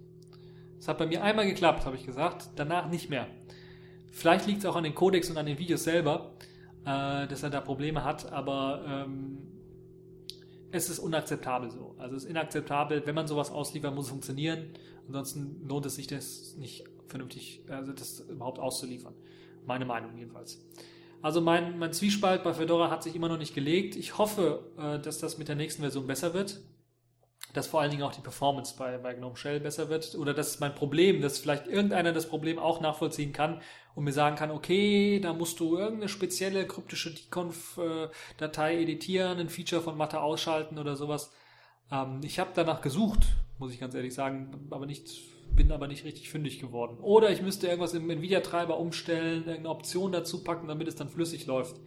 [0.80, 3.28] Es hat bei mir einmal geklappt, habe ich gesagt, danach nicht mehr.
[4.10, 6.32] Vielleicht liegt es auch an den Codecs und an den Videos selber,
[6.86, 9.40] äh, dass er da Probleme hat, aber ähm,
[10.72, 11.94] es ist unakzeptabel so.
[11.98, 14.70] Also es ist inakzeptabel, wenn man sowas ausliefert, muss es funktionieren.
[15.08, 19.14] Ansonsten lohnt es sich das nicht vernünftig, also das überhaupt auszuliefern.
[19.66, 20.66] Meine Meinung jedenfalls.
[21.22, 23.96] Also mein, mein Zwiespalt bei Fedora hat sich immer noch nicht gelegt.
[23.96, 26.62] Ich hoffe, äh, dass das mit der nächsten Version besser wird.
[27.54, 30.16] Dass vor allen Dingen auch die Performance bei, bei GNOME Shell besser wird.
[30.16, 33.62] Oder dass mein Problem, dass vielleicht irgendeiner das Problem auch nachvollziehen kann
[33.96, 39.82] und mir sagen kann, okay, da musst du irgendeine spezielle kryptische Deconf-Datei editieren, ein Feature
[39.82, 41.32] von Mathe ausschalten oder sowas.
[41.92, 43.26] Ähm, ich habe danach gesucht,
[43.58, 45.10] muss ich ganz ehrlich sagen, aber nicht
[45.56, 46.98] bin aber nicht richtig fündig geworden.
[47.00, 51.46] Oder ich müsste irgendwas im Nvidia-Treiber umstellen, irgendeine Option dazu packen, damit es dann flüssig
[51.46, 51.80] läuft.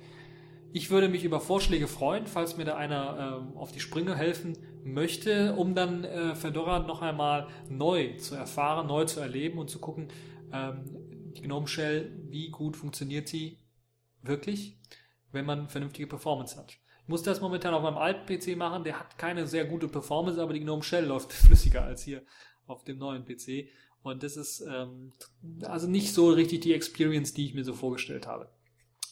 [0.73, 4.57] Ich würde mich über Vorschläge freuen, falls mir da einer äh, auf die Sprünge helfen
[4.85, 9.81] möchte, um dann äh, Fedora noch einmal neu zu erfahren, neu zu erleben und zu
[9.81, 10.09] gucken,
[10.53, 10.85] ähm,
[11.37, 13.59] die GNOME Shell, wie gut funktioniert sie
[14.23, 14.79] wirklich,
[15.33, 16.71] wenn man vernünftige Performance hat.
[16.71, 20.41] Ich muss das momentan auf meinem alten PC machen, der hat keine sehr gute Performance,
[20.41, 22.23] aber die GNOME Shell läuft flüssiger als hier
[22.71, 23.69] auf dem neuen PC.
[24.03, 25.13] Und das ist ähm,
[25.63, 28.49] also nicht so richtig die Experience, die ich mir so vorgestellt habe.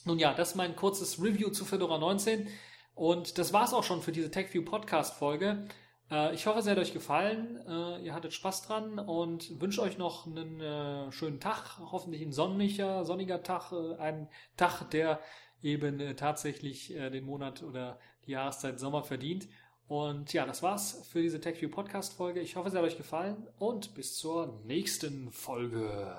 [0.04, 2.48] Nun ja, das ist mein kurzes Review zu Fedora 19.
[2.94, 5.68] Und das war's auch schon für diese TechView Podcast Folge.
[6.10, 7.58] Äh, ich hoffe, es hat euch gefallen.
[7.68, 11.78] Äh, ihr hattet Spaß dran und wünsche euch noch einen äh, schönen Tag.
[11.78, 13.72] Hoffentlich ein sonniger, sonniger Tag.
[13.72, 15.20] Äh, ein Tag, der
[15.62, 19.48] eben äh, tatsächlich äh, den Monat oder die Jahreszeit Sommer verdient.
[19.88, 22.40] Und ja, das war's für diese TechView Podcast Folge.
[22.40, 26.14] Ich hoffe, es hat euch gefallen und bis zur nächsten Folge.